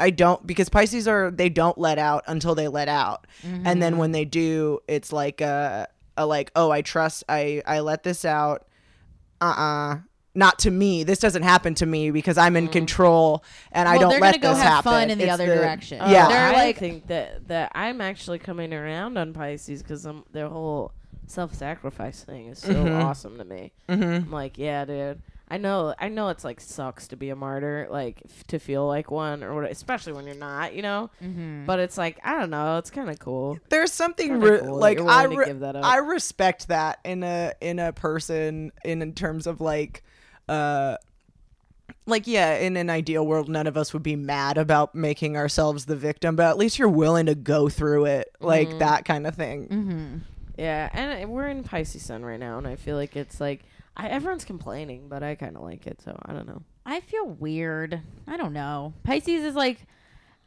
[0.00, 3.98] I don't because Pisces are they don't let out until they let out, and then
[3.98, 5.86] when they do, it's like a,
[6.16, 8.66] a like oh I trust I I let this out,
[9.40, 9.98] uh uh
[10.34, 11.04] not to me.
[11.04, 14.42] This doesn't happen to me because I'm in control and I don't they're let gonna
[14.42, 14.92] go this have happen.
[14.92, 15.98] fun in the It's other direction.
[15.98, 20.48] Yeah, They're I like- think that that I'm actually coming around on Pisces because their
[20.48, 20.92] whole
[21.26, 23.04] self-sacrifice thing is so Mhm.
[23.04, 23.72] awesome to me.
[23.88, 25.20] hmm I'm like, yeah, dude.
[25.52, 28.86] I know, I know, it's like sucks to be a martyr, like f- to feel
[28.86, 31.10] like one, or what, especially when you're not, you know.
[31.22, 31.66] Mm-hmm.
[31.66, 33.58] But it's like I don't know, it's kind of cool.
[33.68, 35.84] There's something re- cool like I re- give that up.
[35.84, 40.02] I respect that in a in a person in, in terms of like
[40.48, 40.96] uh
[42.06, 45.84] like yeah in an ideal world none of us would be mad about making ourselves
[45.84, 48.78] the victim but at least you're willing to go through it like Mhm.
[48.80, 50.16] that kind of thing Mm-hmm.
[50.58, 53.62] Yeah, and uh, we're in Pisces Sun right now, and I feel like it's like
[53.96, 56.62] I, everyone's complaining, but I kind of like it, so I don't know.
[56.86, 58.00] I feel weird.
[58.26, 58.94] I don't know.
[59.04, 59.78] Pisces is like,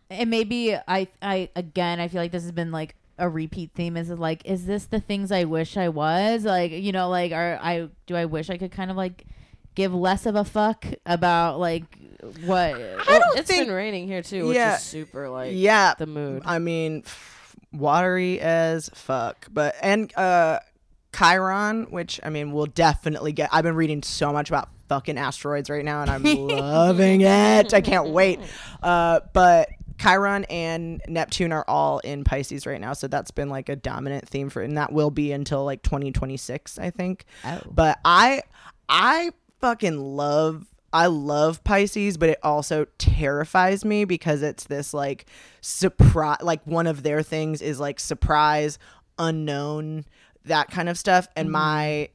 [0.09, 3.97] and maybe I, I again, I feel like this has been like a repeat theme.
[3.97, 6.43] Is like, is this the things I wish I was?
[6.43, 9.26] Like, you know, like, are I do I wish I could kind of like
[9.76, 11.84] give less of a fuck about like
[12.45, 12.73] what?
[12.76, 14.76] I don't it's think been raining here too, which Yeah.
[14.76, 16.43] is super like yeah the mood.
[16.45, 17.03] i mean
[17.73, 20.59] watery as fuck but and uh
[21.15, 25.69] chiron which i mean we'll definitely get i've been reading so much about fucking asteroids
[25.69, 27.73] right now and i'm loving it.
[27.73, 28.39] I can't wait.
[28.83, 33.69] Uh but chiron and neptune are all in pisces right now so that's been like
[33.69, 37.25] a dominant theme for and that will be until like 2026 i think.
[37.45, 37.61] Oh.
[37.71, 38.41] but I
[38.89, 39.31] I
[39.61, 45.25] fucking love I love Pisces, but it also terrifies me because it's this like
[45.59, 48.79] surprise like one of their things is like surprise,
[49.19, 50.05] unknown,
[50.45, 51.27] that kind of stuff.
[51.35, 52.09] And my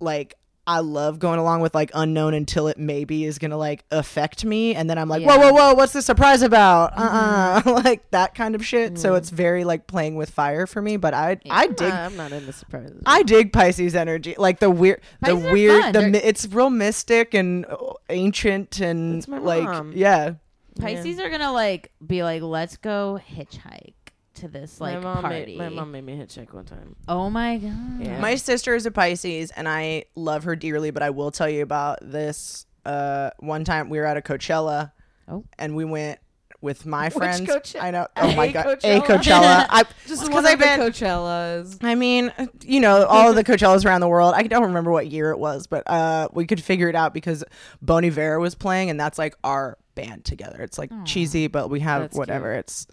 [0.00, 0.34] like
[0.64, 4.76] I love going along with like unknown until it maybe is gonna like affect me,
[4.76, 5.50] and then I'm like, whoa, Yeah.
[5.50, 6.92] whoa, whoa, what's the surprise about?
[6.96, 8.96] Uh, uh like that kind of shit.
[8.96, 10.96] So it's very like playing with fire for me.
[10.98, 13.02] But I, I I'm dig not, I'm not into surprises.
[13.06, 15.92] I dig Pisces energy, like the weird, Pisces the weird, fun.
[15.94, 19.92] the They're- it's real mystic and uh, ancient and like mom.
[19.96, 20.34] yeah.
[20.80, 23.94] Pisces are gonna like be like, let's go hitchhike
[24.42, 25.56] to this like my mom party.
[25.56, 26.94] Made, my mom made me hitchhike one time.
[27.08, 28.00] oh my god.
[28.00, 28.20] Yeah.
[28.20, 30.90] My sister is a Pisces, and I love her dearly.
[30.90, 32.66] But I will tell you about this.
[32.84, 34.92] Uh, one time we were at a Coachella,
[35.28, 35.44] Oh.
[35.58, 36.18] and we went
[36.60, 37.40] with my friends.
[37.48, 37.82] Coachella?
[37.82, 38.06] I know.
[38.16, 38.98] Oh my god, Coachella?
[38.98, 39.66] a Coachella.
[39.70, 40.80] I Just because I've been.
[40.80, 41.78] Coachellas.
[41.82, 42.32] I mean,
[42.64, 44.34] you know, all of the Coachellas around the world.
[44.36, 47.44] I don't remember what year it was, but uh, we could figure it out because
[47.80, 50.60] Bon Iver was playing, and that's like our band together.
[50.62, 52.52] It's like cheesy, but we have That's whatever.
[52.52, 52.86] It's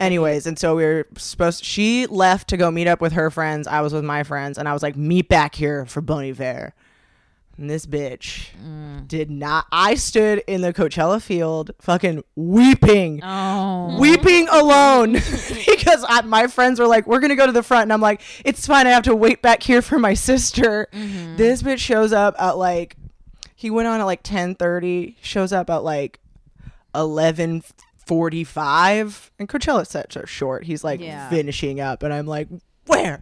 [0.00, 1.64] anyways, and so we were supposed.
[1.64, 3.68] She left to go meet up with her friends.
[3.68, 6.74] I was with my friends, and I was like, meet back here for Bon Iver.
[7.56, 9.06] And this bitch mm.
[9.06, 9.66] did not.
[9.70, 13.98] I stood in the Coachella field, fucking weeping Oh.
[14.00, 15.12] weeping alone
[15.66, 18.22] because I, my friends were like, "We're gonna go to the front," and I'm like,
[18.46, 18.86] "It's fine.
[18.86, 21.36] I have to wait back here for my sister." Mm-hmm.
[21.36, 22.96] This bitch shows up at like,
[23.54, 25.16] he went on at like 10:30.
[25.20, 26.18] Shows up at like
[28.10, 30.64] 11:45, and Coachella sets are short.
[30.64, 31.28] He's like Yeah.
[31.30, 32.48] finishing up, and I'm like,
[32.86, 33.20] "Where?"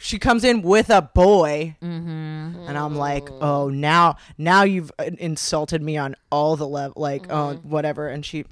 [0.00, 2.68] She comes in with a boy, Mm-hmm.
[2.68, 7.26] and I'm like, "Oh, now, now you've uh, insulted me on all the level, like,
[7.28, 7.68] oh, Mm-hmm.
[7.68, 8.44] whatever." And she,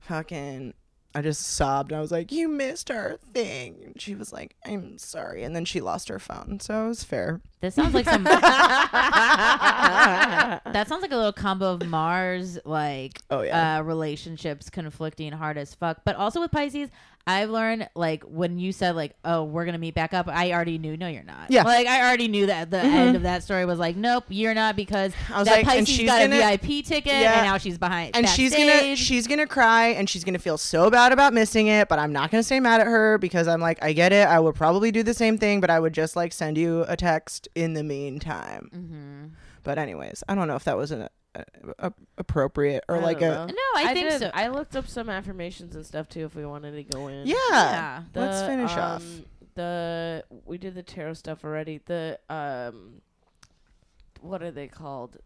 [0.00, 0.74] fucking,
[1.14, 1.92] I just sobbed.
[1.92, 5.64] I was like, "You missed our thing." And she was like, "I'm sorry," and then
[5.64, 7.40] she lost her phone, so it was fair.
[7.60, 8.24] This sounds like some.
[10.72, 13.78] that sounds like a little combo of Mars, like Oh, yeah.
[13.78, 15.98] uh, relationships conflicting hard as fuck.
[16.04, 16.90] But also with Pisces,
[17.26, 20.76] I've learned like when you said like, "Oh, we're gonna meet back up," I already
[20.76, 20.96] knew.
[20.96, 21.50] No, you're not.
[21.50, 21.60] Yeah.
[21.60, 21.68] Mm-hmm.
[21.68, 24.76] like I already knew that the end of that story was like, "Nope, you're not,"
[24.76, 27.38] because I was that like, and Pisces she's got gonna- a VIP ticket Yeah.
[27.38, 28.14] and now she's behind.
[28.14, 31.88] and she's gonna she's gonna cry and she's gonna feel so bad about missing it
[31.88, 34.38] but i'm not gonna stay mad at her because i'm like i get it i
[34.38, 37.48] would probably do the same thing but i would just like send you a text
[37.54, 39.26] in the meantime Mm-hmm.
[39.62, 41.42] but anyways i don't know if that was an uh,
[41.78, 43.46] uh, appropriate or I like a know.
[43.46, 44.20] No, I, think did.
[44.20, 44.30] so.
[44.34, 47.26] I looked up some affirmations and stuff too if we wanted to go in.
[47.26, 48.02] yeah, yeah.
[48.14, 49.24] let's The, finish off um,
[49.54, 51.80] The we did the tarot stuff already.
[51.84, 53.02] The um,
[54.20, 55.18] what are they called?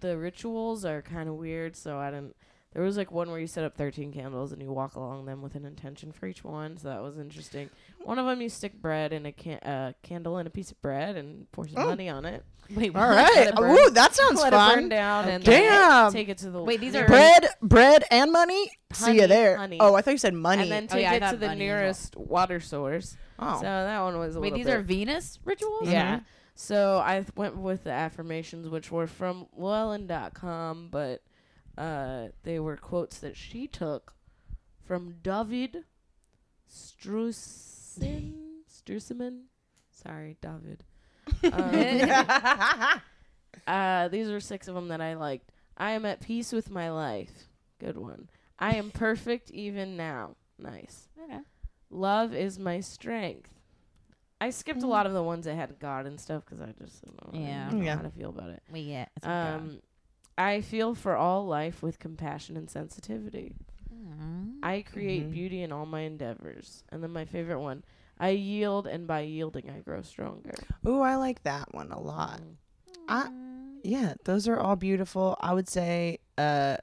[0.00, 2.36] The rituals are kind of weird, so I didn't.
[2.74, 5.40] There was like one where you set up thirteen candles and you walk along them
[5.42, 7.70] with an intention for each one, so that was interesting.
[8.02, 10.82] One of them you stick bread in a can- uh, candle and a piece of
[10.82, 11.88] bread and pour some Oh.
[11.88, 12.44] honey on it.
[12.74, 13.16] Wait, all what?
[13.16, 13.76] right Let it burn.
[13.78, 16.12] Ooh, that sounds Let it burn fun down and Damn.
[16.12, 19.56] take it to the Wait, these are- bread bread and money see Honey, you there
[19.58, 19.76] honey.
[19.80, 21.40] oh i thought you said money and then Oh, take yeah, I it to thought
[21.40, 21.76] the money as well.
[21.80, 23.16] nearest water source.
[23.38, 25.88] oh So that one was a Wait, little these bit are Venus rituals.
[25.90, 26.20] Yeah.
[26.54, 31.22] So I th- went with the affirmations, which were from Llewellyn.com, but
[31.78, 34.14] uh, they were quotes that she took
[34.86, 35.84] from David
[36.70, 38.34] Strusin.
[38.70, 39.42] Strusiman?
[39.90, 40.84] Sorry, David.
[41.52, 43.00] Um,
[43.66, 45.50] uh, these are six of them that I liked.
[45.76, 47.30] I am at peace with my life.
[47.78, 48.28] Good one.
[48.58, 50.36] I am perfect even now.
[50.58, 51.08] Nice.
[51.22, 51.40] Okay.
[51.90, 53.50] Love is my strength.
[54.40, 57.02] I skipped a lot of the ones that had God and stuff because I just
[57.04, 57.66] don't know, Yeah.
[57.66, 57.96] I don't know Yeah.
[57.96, 58.62] how to feel about it.
[58.70, 59.10] We get.
[59.16, 59.80] it's Um,
[60.36, 63.54] I feel for all life with compassion and sensitivity.
[63.94, 64.58] Mm.
[64.62, 65.32] I create Mhm.
[65.32, 66.82] beauty in all my endeavors.
[66.90, 67.84] And then my favorite one,
[68.18, 70.54] I yield, and by yielding, I grow stronger.
[70.86, 72.40] Ooh, I like that one a lot.
[72.40, 72.56] Mm.
[73.08, 73.28] I,
[73.82, 75.36] yeah, those are all beautiful.
[75.40, 76.78] I would say, uh,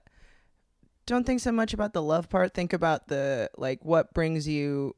[1.06, 2.54] don't think so much about the love part.
[2.54, 4.96] Think about the like what brings you,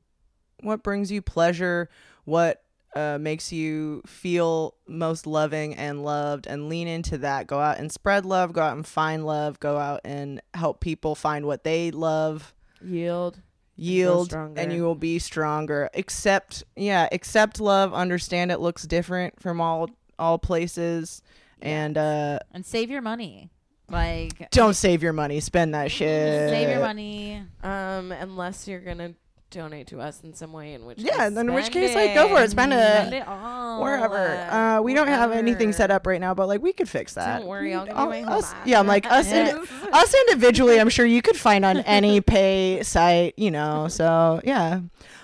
[0.61, 1.89] what brings you pleasure,
[2.25, 2.63] what
[2.95, 7.47] uh, makes you feel most loving and loved, and lean into that.
[7.47, 8.53] Go out and spread love.
[8.53, 9.59] Go out and find love.
[9.59, 12.53] Go out and help people find what they love.
[12.83, 13.39] Yield.
[13.75, 14.61] Yield, stronger.
[14.61, 15.89] and you will be stronger.
[15.95, 17.91] Accept, yeah, accept love.
[17.93, 19.89] Understand it looks different from all
[20.19, 21.23] all places,
[21.59, 23.49] and uh And save your money.
[23.89, 25.39] Like don't save your money.
[25.39, 26.07] Spend that shit.
[26.49, 27.41] save your money.
[27.63, 29.15] Um, unless you're gonna
[29.53, 31.95] donate to us in some way, in which Yeah, case then in which spend case,
[31.95, 32.51] like, go for it.
[32.51, 32.77] Spend it.
[32.77, 33.81] Spend it all.
[33.81, 34.27] Wherever.
[34.51, 37.39] Uh, we don't have anything set up right now, but like we could fix that.
[37.39, 38.67] Don't worry, I'll give you I'll- my home us- app.
[38.67, 39.27] Yeah, I'm like us.
[39.31, 39.51] indi-
[39.93, 43.33] us individually, I'm sure you could find on any pay site.
[43.37, 44.81] You know, so yeah.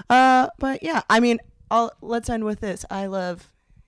[0.09, 1.39] Uh, but yeah, I mean,
[1.69, 2.85] I'll let's end with this.
[2.89, 3.47] I love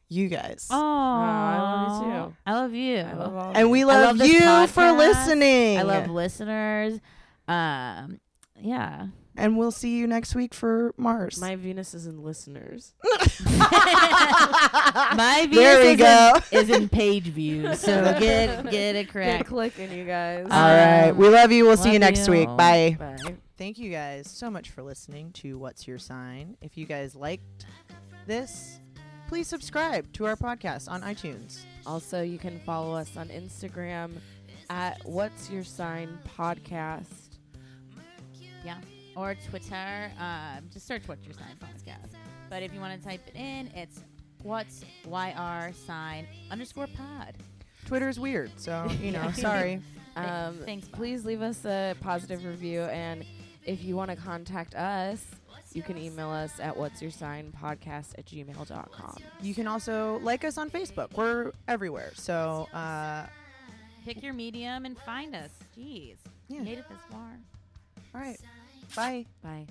[0.09, 0.67] you guys.
[0.69, 2.35] Oh, I love you too.
[2.45, 2.97] I love you.
[2.97, 3.69] I love all of and you.
[3.69, 5.79] we love, love this you for listening.
[5.79, 6.99] I love listeners.
[7.47, 8.19] Um,
[8.59, 9.07] yeah.
[9.37, 11.39] And we'll see you next week for Mars.
[11.39, 12.93] my Venus is in listeners.
[15.15, 16.33] My Venus There we is, go.
[16.51, 19.45] In, is in page views, so get get it Get correct.
[19.47, 20.43] clicking, you guys.
[20.45, 21.65] All right, Um, we love you.
[21.65, 22.33] We'll see you next you.
[22.33, 22.47] week.
[22.57, 22.95] Bye.
[22.99, 23.17] Bye.
[23.57, 26.57] Thank you guys so much for listening to What's Your Sign.
[26.61, 27.65] If you guys liked
[28.27, 28.79] this,
[29.27, 31.59] please subscribe to our podcast on iTunes.
[31.85, 34.11] Also, you can follow us on Instagram
[34.69, 37.37] at What's Your Sign Podcast.
[38.65, 38.77] Yeah.
[39.15, 40.11] Or Twitter.
[40.19, 42.11] Um, just search What's Your Sign podcast.
[42.49, 44.01] But if you want to type it in, it's
[44.43, 47.35] What's YR Sign underscore pod.
[47.85, 49.81] Twitter's weird, so you know, sorry.
[50.13, 50.97] Um, thanks, Bob.
[50.97, 52.81] please leave us a positive review.
[52.81, 53.23] And
[53.65, 55.23] if you want to contact us,
[55.71, 59.15] you can email us at What's Your Sign Podcast at gmail.com.
[59.41, 61.13] You can also like us on Facebook.
[61.15, 62.11] We're everywhere.
[62.13, 63.25] So uh,
[64.03, 65.51] Pick your medium and find us.
[65.77, 66.17] Jeez.
[66.49, 66.59] Yeah.
[66.59, 67.39] Made it this far.
[68.13, 68.37] all right.
[68.95, 69.25] Bye.
[69.43, 69.67] Bye.